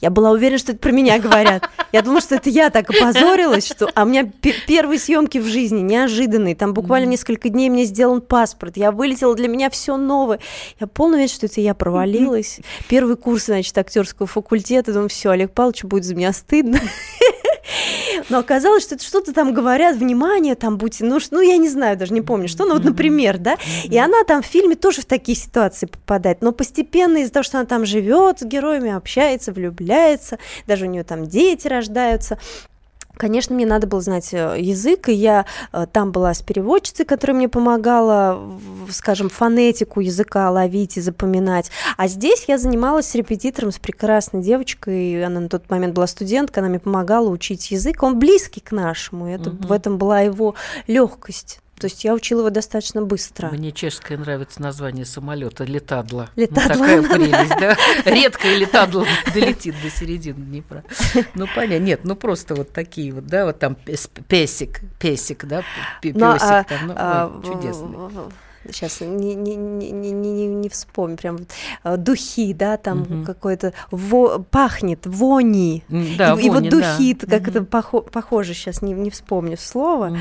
Я 0.00 0.10
была 0.10 0.30
уверена, 0.30 0.58
что 0.58 0.72
это 0.72 0.80
про 0.80 0.92
меня 0.92 1.18
говорят. 1.18 1.68
Я 1.92 2.02
думала, 2.02 2.20
что 2.20 2.34
это 2.34 2.50
я 2.50 2.70
так 2.70 2.90
опозорилась, 2.90 3.66
что... 3.66 3.90
А 3.94 4.02
у 4.02 4.06
меня 4.06 4.30
первые 4.66 4.98
съемки 4.98 5.38
в 5.38 5.46
жизни 5.46 5.80
неожиданные. 5.80 6.54
Там 6.54 6.74
буквально 6.74 7.06
несколько 7.06 7.48
дней 7.48 7.70
мне 7.70 7.84
сделан 7.84 8.20
паспорт. 8.20 8.76
Я 8.76 8.92
вылетела, 8.92 9.34
для 9.34 9.48
меня 9.48 9.70
все 9.70 9.96
новое. 9.96 10.40
Я 10.80 10.86
полная 10.86 11.14
уверена, 11.14 11.34
что 11.34 11.46
это 11.46 11.60
я 11.60 11.74
провалилась. 11.74 12.60
Первый 12.88 13.16
курс, 13.16 13.46
значит, 13.46 13.76
актерского 13.78 14.26
факультета. 14.26 14.92
Думаю, 14.92 15.08
все, 15.08 15.30
Олег 15.30 15.52
Павлович 15.52 15.84
будет 15.84 16.04
за 16.04 16.14
меня 16.14 16.32
стыдно. 16.32 16.78
Но 18.30 18.38
оказалось, 18.38 18.82
что 18.82 18.94
это 18.94 19.04
что-то 19.04 19.32
там 19.32 19.52
говорят, 19.52 19.96
внимание, 19.96 20.54
там 20.54 20.76
будьте, 20.78 21.04
ну, 21.04 21.18
ну 21.30 21.40
я 21.40 21.56
не 21.56 21.68
знаю, 21.68 21.96
даже 21.96 22.12
не 22.12 22.22
помню, 22.22 22.48
что, 22.48 22.64
ну 22.64 22.74
вот, 22.74 22.84
например, 22.84 23.38
да, 23.38 23.56
и 23.84 23.98
она 23.98 24.24
там 24.24 24.42
в 24.42 24.46
фильме 24.46 24.76
тоже 24.76 25.02
в 25.02 25.06
такие 25.06 25.36
ситуации 25.36 25.86
попадает, 25.86 26.42
но 26.42 26.52
постепенно 26.52 27.18
из-за 27.18 27.32
того, 27.32 27.42
что 27.44 27.58
она 27.58 27.66
там 27.66 27.84
живет 27.84 28.40
с 28.40 28.44
героями, 28.44 28.92
общается, 28.92 29.52
влюбляется, 29.52 30.38
даже 30.66 30.86
у 30.86 30.88
нее 30.88 31.04
там 31.04 31.26
дети 31.26 31.68
рождаются, 31.68 32.38
Конечно, 33.16 33.54
мне 33.54 33.66
надо 33.66 33.86
было 33.86 34.00
знать 34.00 34.32
э, 34.32 34.56
язык, 34.58 35.08
и 35.08 35.12
я 35.12 35.46
э, 35.72 35.86
там 35.90 36.12
была 36.12 36.34
с 36.34 36.42
переводчицей, 36.42 37.06
которая 37.06 37.36
мне 37.36 37.48
помогала, 37.48 38.40
скажем, 38.90 39.28
фонетику 39.28 40.00
языка 40.00 40.50
ловить 40.50 40.96
и 40.96 41.00
запоминать. 41.00 41.70
А 41.96 42.08
здесь 42.08 42.44
я 42.48 42.58
занималась 42.58 43.08
с 43.08 43.14
репетитором, 43.14 43.72
с 43.72 43.78
прекрасной 43.78 44.42
девочкой, 44.42 45.24
она 45.24 45.40
на 45.40 45.48
тот 45.48 45.70
момент 45.70 45.94
была 45.94 46.06
студенткой, 46.06 46.62
она 46.62 46.70
мне 46.70 46.78
помогала 46.78 47.28
учить 47.28 47.70
язык. 47.70 48.02
Он 48.02 48.18
близкий 48.18 48.60
к 48.60 48.72
нашему, 48.72 49.28
это, 49.28 49.50
угу. 49.50 49.68
в 49.68 49.72
этом 49.72 49.96
была 49.98 50.20
его 50.20 50.54
легкость. 50.86 51.60
То 51.78 51.86
есть 51.86 52.04
я 52.04 52.14
учила 52.14 52.40
его 52.40 52.50
достаточно 52.50 53.02
быстро. 53.02 53.48
Мне 53.50 53.70
чешское 53.70 54.16
нравится 54.16 54.62
название 54.62 55.04
самолета 55.04 55.64
Летадла. 55.64 56.30
Летадла. 56.34 56.74
Ну, 56.74 57.02
такая 57.02 57.02
прелесть, 57.14 57.60
да? 57.60 57.76
Редкая 58.04 58.56
летадла 58.56 59.06
долетит 59.34 59.74
до 59.82 59.90
середины 59.90 60.44
Днепра. 60.44 60.84
Ну, 61.34 61.46
понятно. 61.54 61.84
Нет, 61.84 62.00
ну 62.04 62.16
просто 62.16 62.54
вот 62.54 62.72
такие 62.72 63.12
вот, 63.12 63.26
да, 63.26 63.44
вот 63.44 63.58
там 63.58 63.76
песик, 63.76 64.80
песик, 64.98 65.44
да, 65.44 65.62
песик 66.00 66.16
ну, 66.18 66.26
а, 66.26 66.64
там, 66.64 66.86
ну, 66.86 66.94
а, 66.96 67.42
чудесный 67.44 68.32
сейчас 68.72 69.00
не, 69.00 69.34
не, 69.34 69.56
не, 69.56 69.90
не, 69.90 70.12
не, 70.12 70.46
не 70.46 70.68
вспомню, 70.68 71.16
прям 71.16 71.38
э, 71.84 71.96
духи, 71.96 72.52
да, 72.52 72.76
там 72.76 73.02
угу. 73.02 73.24
какой-то 73.24 73.72
во, 73.90 74.38
пахнет, 74.38 75.06
вони. 75.06 75.82
Да, 75.88 76.32
и, 76.32 76.34
вони, 76.34 76.46
и 76.46 76.50
вот 76.50 76.68
духи, 76.68 77.14
да. 77.14 77.38
как 77.38 77.42
угу. 77.42 77.50
это 77.50 77.64
похо, 77.64 78.00
похоже, 78.00 78.54
сейчас 78.54 78.82
не, 78.82 78.92
не 78.92 79.10
вспомню 79.10 79.56
слово. 79.56 80.08
Угу. 80.08 80.18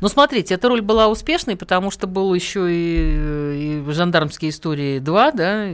Ну, 0.00 0.08
смотрите, 0.08 0.54
эта 0.54 0.68
роль 0.68 0.80
была 0.80 1.08
успешной, 1.08 1.56
потому 1.56 1.90
что 1.90 2.06
был 2.06 2.34
еще 2.34 2.66
и, 2.70 3.82
и 3.84 3.90
жандармские 3.90 4.50
истории 4.50 4.98
2, 4.98 5.32
да, 5.32 5.68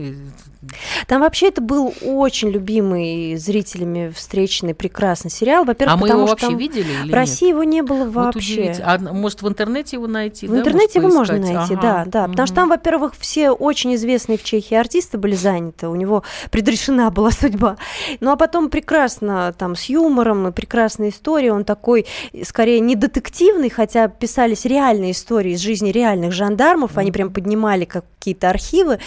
там 1.07 1.21
вообще 1.21 1.47
это 1.49 1.61
был 1.61 1.93
очень 2.01 2.49
любимый 2.49 3.35
зрителями 3.35 4.11
встречный 4.15 4.73
прекрасный 4.73 5.31
сериал. 5.31 5.65
Во-первых, 5.65 5.93
а 5.93 5.97
мы 5.97 6.07
его 6.09 6.25
вообще 6.25 6.53
видели 6.53 6.91
или 7.03 7.11
В 7.11 7.13
России 7.13 7.45
нет? 7.45 7.53
его 7.53 7.63
не 7.63 7.81
было 7.81 8.09
вообще. 8.09 8.73
Вот 8.73 8.81
а 8.83 8.97
может 9.13 9.41
в 9.41 9.47
интернете 9.47 9.97
его 9.97 10.07
найти? 10.07 10.47
В 10.47 10.51
да? 10.51 10.59
интернете 10.59 10.99
его 10.99 11.09
можно 11.09 11.37
найти, 11.37 11.73
ага. 11.73 11.81
да, 11.81 12.05
да. 12.05 12.23
Угу. 12.23 12.31
Потому 12.31 12.47
что 12.47 12.55
там, 12.55 12.69
во-первых, 12.69 13.13
все 13.17 13.51
очень 13.51 13.95
известные 13.95 14.37
в 14.37 14.43
Чехии 14.43 14.75
артисты 14.75 15.17
были 15.17 15.35
заняты, 15.35 15.87
у 15.87 15.95
него 15.95 16.23
предрешена 16.51 17.09
была 17.11 17.31
судьба. 17.31 17.77
Ну 18.19 18.31
а 18.31 18.35
потом 18.35 18.69
прекрасно 18.69 19.53
там 19.57 19.75
с 19.75 19.85
юмором 19.85 20.47
и 20.47 20.51
прекрасная 20.51 21.09
история, 21.09 21.53
он 21.53 21.63
такой 21.65 22.05
скорее 22.43 22.79
не 22.79 22.95
детективный, 22.95 23.69
хотя 23.77 24.07
писались 24.07 24.65
реальные 24.65 25.11
истории 25.11 25.51
из 25.51 25.59
жизни 25.59 25.91
реальных 25.91 26.31
жандармов, 26.31 26.97
они 26.97 27.11
прям 27.11 27.31
поднимали 27.31 27.85
какие-то 27.85 28.49
архивы, 28.49 28.97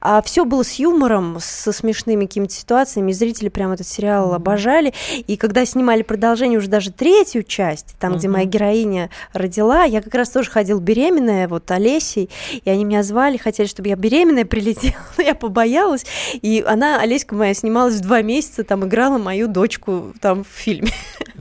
а 0.00 0.20
все 0.20 0.44
было 0.44 0.64
с 0.64 0.80
юмором, 0.80 1.38
со 1.40 1.70
смешными 1.70 2.26
какими-то 2.26 2.52
ситуациями, 2.52 3.12
и 3.12 3.14
зрители 3.14 3.48
прям 3.50 3.70
этот 3.70 3.86
сериал 3.86 4.34
обожали. 4.34 4.92
И 5.28 5.36
когда 5.36 5.64
снимали 5.64 6.02
продолжение, 6.02 6.58
уже 6.58 6.66
даже 6.66 6.90
третью 6.90 7.44
часть, 7.44 7.94
там, 8.00 8.16
где 8.16 8.26
моя 8.26 8.46
героиня 8.46 9.10
родила, 9.32 9.84
я 9.84 10.02
как 10.02 10.16
раз 10.16 10.30
тоже 10.30 10.50
ходила 10.50 10.80
беременная, 10.80 11.46
вот 11.46 11.70
Олесей, 11.70 12.28
и 12.64 12.68
они 12.68 12.84
меня 12.84 13.04
звали, 13.04 13.36
хотели, 13.36 13.68
чтобы 13.68 13.90
я 13.90 13.94
беременная 13.94 14.44
прилетела, 14.56 14.94
я 15.18 15.36
побоялась, 15.36 16.04
и 16.32 16.64
она, 16.66 17.00
Олеська 17.00 17.36
моя, 17.36 17.54
снималась 17.54 17.94
в 17.94 18.00
два 18.00 18.22
месяца, 18.22 18.64
там 18.64 18.84
играла 18.84 19.18
мою 19.18 19.46
дочку 19.46 20.14
там 20.20 20.42
в 20.42 20.48
фильме. 20.48 20.90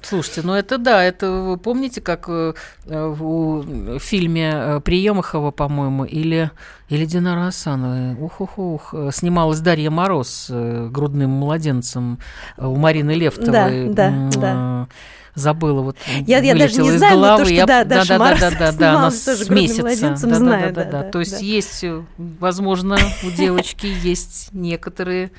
Слушайте, 0.07 0.41
ну 0.43 0.53
это 0.53 0.77
да, 0.77 1.03
это 1.03 1.31
вы 1.31 1.57
помните, 1.57 1.99
как 1.99 2.29
э, 2.29 2.53
в 2.85 3.99
фильме 3.99 4.51
э, 4.53 4.79
Приемахова, 4.81 5.49
по-моему, 5.49 6.05
или, 6.05 6.51
или 6.89 7.05
Динара 7.05 7.47
Асановой, 7.47 8.13
ух-ух-ух, 8.13 8.93
э, 8.93 9.09
снималась 9.11 9.61
Дарья 9.61 9.89
Мороз 9.89 10.45
с 10.47 10.89
грудным 10.89 11.31
младенцем 11.31 12.19
у 12.57 12.75
Марины 12.75 13.11
Левтовой. 13.11 13.89
Да, 13.89 14.09
да, 14.09 14.39
да 14.39 14.87
забыла 15.33 15.81
вот 15.81 15.97
я, 16.25 16.39
я 16.39 16.55
даже 16.55 16.81
не 16.81 16.97
знаю, 16.97 17.15
головы. 17.17 17.37
то, 17.39 17.45
что 17.45 17.53
я, 17.53 17.65
да, 17.65 17.83
да, 17.83 18.05
да, 18.05 18.17
да, 18.17 18.35
да, 18.35 18.51
да, 18.51 18.71
да, 18.71 18.91
она 18.91 19.11
тоже 19.11 19.43
с 19.43 19.49
месяца. 19.49 20.27
Да, 20.27 20.35
знаю, 20.35 20.73
да, 20.73 20.83
да, 20.83 20.91
да, 20.91 21.03
да, 21.03 21.11
То 21.11 21.19
есть 21.19 21.39
да. 21.39 21.45
есть, 21.45 21.85
возможно, 22.17 22.97
у 23.23 23.31
девочки 23.31 23.85
есть 23.85 24.49
некоторые 24.53 25.31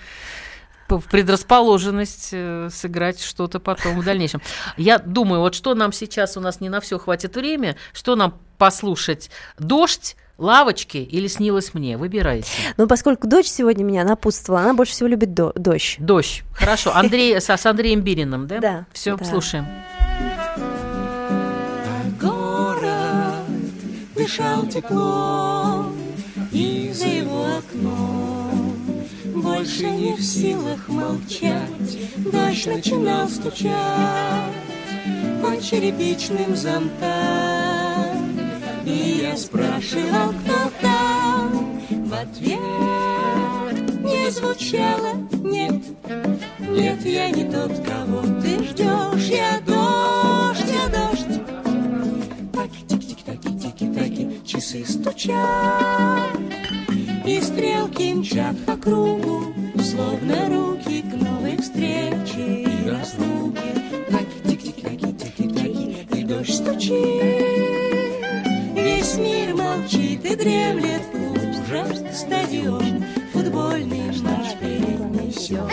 предрасположенность 1.10 2.30
э, 2.32 2.68
сыграть 2.72 3.20
что-то 3.20 3.60
потом 3.60 4.00
в 4.00 4.04
дальнейшем. 4.04 4.40
Я 4.76 4.98
думаю, 4.98 5.40
вот 5.40 5.54
что 5.54 5.74
нам 5.74 5.92
сейчас, 5.92 6.36
у 6.36 6.40
нас 6.40 6.60
не 6.60 6.68
на 6.68 6.80
все 6.80 6.98
хватит 6.98 7.36
время, 7.36 7.76
что 7.92 8.16
нам 8.16 8.38
послушать? 8.58 9.30
Дождь, 9.58 10.16
лавочки 10.38 10.98
или 10.98 11.26
снилось 11.26 11.74
мне? 11.74 11.96
Выбирайте. 11.96 12.48
Ну, 12.76 12.86
поскольку 12.86 13.26
дочь 13.26 13.46
сегодня 13.46 13.84
меня 13.84 14.04
напутствовала, 14.04 14.62
она 14.62 14.74
больше 14.74 14.92
всего 14.92 15.08
любит 15.08 15.34
до- 15.34 15.52
дождь. 15.54 15.96
Дождь. 15.98 16.42
Хорошо. 16.52 16.94
Андрей, 16.94 17.40
с, 17.40 17.48
с 17.48 17.66
Андреем 17.66 18.00
Бириным, 18.00 18.46
да? 18.46 18.58
Да. 18.60 18.86
Все, 18.92 19.16
да. 19.16 19.24
слушаем. 19.24 19.66
Город 22.20 23.44
дышал 24.14 24.66
теплом, 24.66 25.96
и 26.52 26.90
за 26.92 27.06
его 27.06 27.46
окном 27.58 28.25
больше 29.46 29.88
не 29.90 30.12
в 30.12 30.22
силах 30.22 30.88
молчать. 30.88 31.98
Дождь 32.16 32.66
начинал 32.66 33.28
стучать 33.28 33.72
по 35.40 35.62
черепичным 35.62 36.56
зонтам. 36.56 36.90
И 38.84 39.20
я 39.22 39.36
спрашивал, 39.36 40.34
кто 40.42 40.70
там, 40.80 41.80
в 41.90 42.12
ответ 42.12 42.58
не 44.02 44.30
звучало 44.30 45.14
нет. 45.44 45.82
Нет, 46.58 47.04
я 47.04 47.30
не 47.30 47.44
тот, 47.44 47.72
кого 47.86 48.22
ты 48.40 48.64
ждешь, 48.64 49.28
я 49.28 49.60
дождь, 49.64 50.66
я 50.66 50.88
дождь. 50.88 51.40
Таки, 52.52 52.82
тики-тики-таки, 52.88 53.58
тики-таки, 53.60 54.40
часы 54.44 54.84
стучат, 54.84 56.25
и 57.26 57.40
стрелки 57.40 58.14
мчат 58.14 58.56
по 58.64 58.76
кругу, 58.76 59.52
словно 59.82 60.48
руки 60.48 61.02
к 61.02 61.12
новой 61.14 61.56
встрече 61.56 62.62
и 62.62 62.88
разлуке. 62.88 63.72
Таки, 64.08 64.38
тики-тики-таки, 64.48 65.12
тики-таки, 65.12 66.06
и 66.16 66.22
дождь 66.22 66.54
стучит. 66.54 66.94
Весь 68.74 69.16
мир 69.16 69.56
молчит 69.56 70.24
и 70.24 70.36
дремлет 70.36 71.02
ужас, 71.14 72.00
стадион, 72.16 73.04
футбольный 73.32 74.06
наш 74.22 74.54
перенесет. 74.60 75.72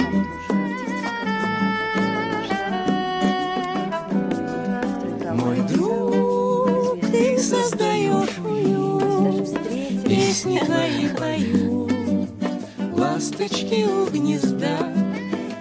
Ласточки 13.24 13.86
у 13.86 14.06
гнезда, 14.08 14.78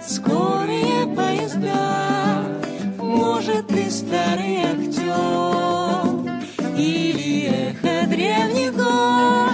скорые 0.05 1.07
поезда, 1.15 2.43
может, 2.97 3.67
ты 3.67 3.89
старый 3.89 4.63
актер 4.63 5.13
или 6.77 7.45
эхо 7.45 8.09
древних 8.09 8.75
гор. 8.75 9.53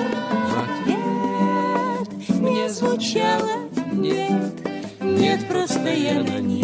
В 0.49 0.53
ответ 0.63 2.39
мне 2.39 2.69
звучало 2.69 3.69
нет, 3.93 4.53
нет, 5.01 5.47
просто 5.47 5.89
я 5.89 6.23
на 6.23 6.39
них 6.39 6.58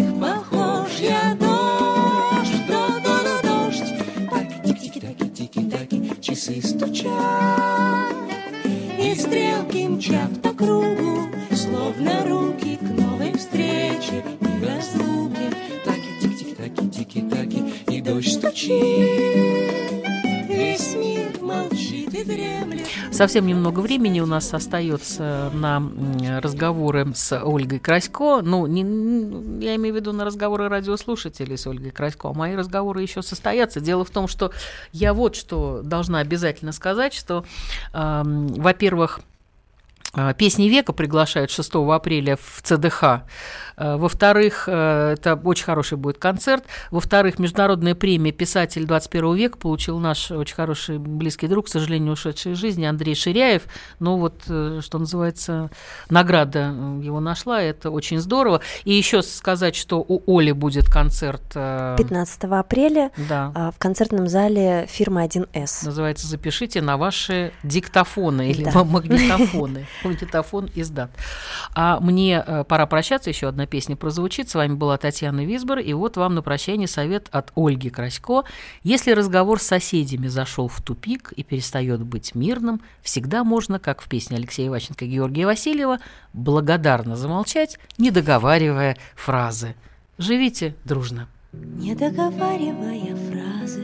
Совсем 23.16 23.46
немного 23.46 23.80
времени 23.80 24.20
у 24.20 24.26
нас 24.26 24.52
остается 24.52 25.50
на 25.54 25.82
разговоры 26.38 27.14
с 27.14 27.34
Ольгой 27.42 27.78
Красько. 27.78 28.42
Ну, 28.42 28.66
не, 28.66 28.82
я 29.64 29.76
имею 29.76 29.94
в 29.94 29.96
виду 29.96 30.12
на 30.12 30.26
разговоры 30.26 30.68
радиослушателей 30.68 31.56
с 31.56 31.66
Ольгой 31.66 31.92
Красько. 31.92 32.28
А 32.28 32.32
мои 32.34 32.54
разговоры 32.54 33.00
еще 33.00 33.22
состоятся. 33.22 33.80
Дело 33.80 34.04
в 34.04 34.10
том, 34.10 34.28
что 34.28 34.52
я 34.92 35.14
вот 35.14 35.34
что 35.34 35.80
должна 35.82 36.18
обязательно 36.18 36.72
сказать, 36.72 37.14
что, 37.14 37.46
эм, 37.94 38.48
во-первых, 38.48 39.20
э, 39.20 39.35
Песни 40.38 40.68
века 40.68 40.92
приглашают 40.92 41.50
6 41.50 41.70
апреля 41.92 42.36
в 42.40 42.62
ЦДХ. 42.62 43.02
Э, 43.76 43.96
Во-вторых, 43.96 44.64
э, 44.66 45.12
это 45.18 45.34
очень 45.44 45.64
хороший 45.64 45.98
будет 45.98 46.18
концерт. 46.18 46.64
Во-вторых, 46.90 47.38
международная 47.38 47.94
премия 47.94 48.32
«Писатель 48.32 48.86
21 48.86 49.34
века» 49.34 49.58
получил 49.58 49.98
наш 49.98 50.30
очень 50.30 50.54
хороший 50.54 50.98
близкий 50.98 51.46
друг, 51.48 51.66
к 51.66 51.68
сожалению, 51.68 52.14
ушедший 52.14 52.52
из 52.52 52.58
жизни, 52.58 52.84
Андрей 52.86 53.14
Ширяев. 53.14 53.64
Ну 54.00 54.16
вот, 54.16 54.42
э, 54.48 54.80
что 54.82 54.98
называется, 54.98 55.70
награда 56.08 56.72
э, 56.74 57.00
его 57.04 57.20
нашла, 57.20 57.60
это 57.60 57.90
очень 57.90 58.18
здорово. 58.18 58.62
И 58.84 58.94
еще 58.94 59.22
сказать, 59.22 59.76
что 59.76 60.04
у 60.06 60.22
Оли 60.38 60.52
будет 60.52 60.86
концерт. 60.86 61.42
э, 61.54 61.96
15 61.98 62.44
апреля 62.60 63.10
Да. 63.28 63.72
в 63.76 63.78
концертном 63.78 64.26
зале 64.28 64.86
фирмы 64.88 65.24
1С. 65.24 65.84
Называется 65.84 66.26
«Запишите 66.26 66.80
на 66.80 66.96
ваши 66.96 67.52
диктофоны 67.62 68.50
или 68.50 68.64
Да. 68.64 68.72
ма- 68.72 68.84
магнитофоны». 68.84 69.86
Магнитофон 70.06 70.70
издат. 70.74 71.10
А 71.74 72.00
мне 72.00 72.42
э, 72.46 72.64
пора 72.64 72.86
прощаться, 72.86 73.30
еще 73.30 73.48
одна 73.48 73.66
песня 73.66 73.96
прозвучит. 73.96 74.48
С 74.48 74.54
вами 74.54 74.74
была 74.74 74.96
Татьяна 74.96 75.44
Висбор, 75.44 75.78
и 75.78 75.92
вот 75.92 76.16
вам 76.16 76.34
на 76.34 76.42
прощание 76.42 76.88
совет 76.88 77.28
от 77.30 77.52
Ольги 77.54 77.90
Красько. 77.90 78.44
Если 78.82 79.12
разговор 79.12 79.60
с 79.60 79.66
соседями 79.66 80.28
зашел 80.28 80.68
в 80.68 80.80
тупик 80.80 81.32
и 81.32 81.42
перестает 81.42 82.02
быть 82.02 82.34
мирным, 82.34 82.80
всегда 83.02 83.44
можно, 83.44 83.78
как 83.78 84.00
в 84.00 84.08
песне 84.08 84.36
Алексея 84.36 84.70
Ващенко 84.70 85.04
и 85.04 85.08
Георгия 85.08 85.46
Васильева, 85.46 85.98
благодарно 86.32 87.16
замолчать, 87.16 87.78
не 87.98 88.10
договаривая 88.10 88.96
фразы. 89.14 89.74
Живите 90.18 90.74
дружно. 90.84 91.28
Не 91.52 91.94
договаривая 91.94 93.16
фразы 93.16 93.82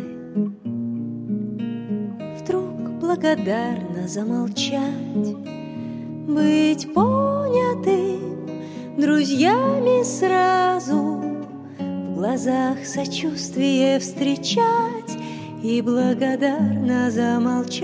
Вдруг 2.41 3.01
благодарно 3.01 4.09
замолчать 4.09 5.62
Быть 6.27 6.93
понятым 6.95 8.47
друзьями 8.97 10.05
сразу 10.05 11.21
В 11.79 12.15
глазах 12.15 12.87
сочувствие 12.87 13.99
встречать 13.99 15.17
И 15.63 15.83
благодарно 15.83 17.11
замолчать 17.11 17.83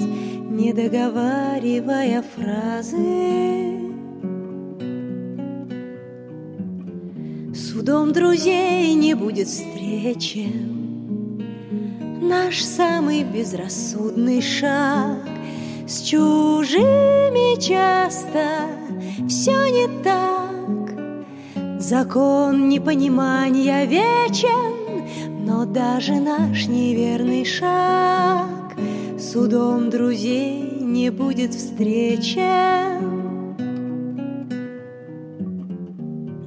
Не 0.00 0.72
договаривая 0.72 2.24
фразы 2.34 3.72
Судом 7.54 8.12
друзей 8.12 8.94
не 8.94 9.14
будет 9.14 9.48
встречи. 9.48 10.46
Наш 12.20 12.62
самый 12.62 13.24
безрассудный 13.24 14.40
шаг 14.40 15.31
С 15.92 16.00
чужими 16.00 17.60
часто 17.60 18.66
все 19.28 19.52
не 19.68 19.86
так. 20.02 20.94
Закон 21.78 22.70
непонимания 22.70 23.84
вечен 23.84 25.04
Но 25.44 25.66
даже 25.66 26.14
наш 26.14 26.66
неверный 26.66 27.44
шаг 27.44 28.74
Судом 29.18 29.90
друзей 29.90 30.62
не 30.80 31.10
будет 31.10 31.52
встречен. 31.52 32.38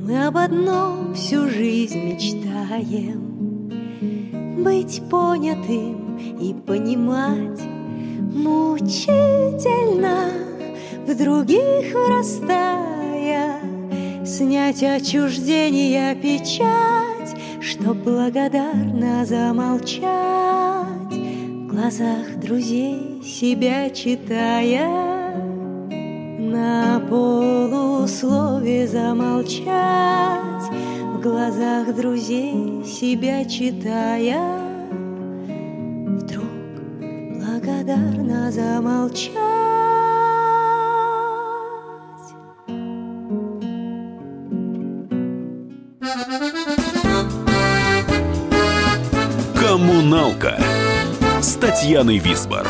Мы 0.02 0.26
об 0.26 0.38
одном 0.38 1.14
всю 1.14 1.48
жизнь 1.48 2.00
мечтаем 2.00 3.70
Быть 4.64 5.04
понятым 5.08 6.18
и 6.41 6.56
понимать 6.66 7.74
Мучительно 8.36 10.30
в 11.08 11.18
других 11.18 11.94
вырастая 11.94 13.62
Снять 14.26 14.84
отчуждение 14.84 16.14
печать 16.16 17.34
Чтоб 17.62 17.96
благодарно 17.96 19.26
замолчать. 19.26 20.04
В 21.14 21.68
глазах 21.68 22.36
друзей 22.42 23.24
себя 23.24 23.90
читая 23.90 24.90
На 26.38 27.00
полуслове 27.10 28.86
замолчать. 28.86 29.66
В 31.14 31.22
глазах 31.22 31.96
друзей 31.96 32.84
себя 32.84 33.46
читая 33.46 34.64
благодарно 37.86 38.52
замолчать 38.52 39.32
«Коммуналка» 49.60 50.60
с 51.42 51.56
Татьяной 51.56 52.18
Висбор. 52.18 52.66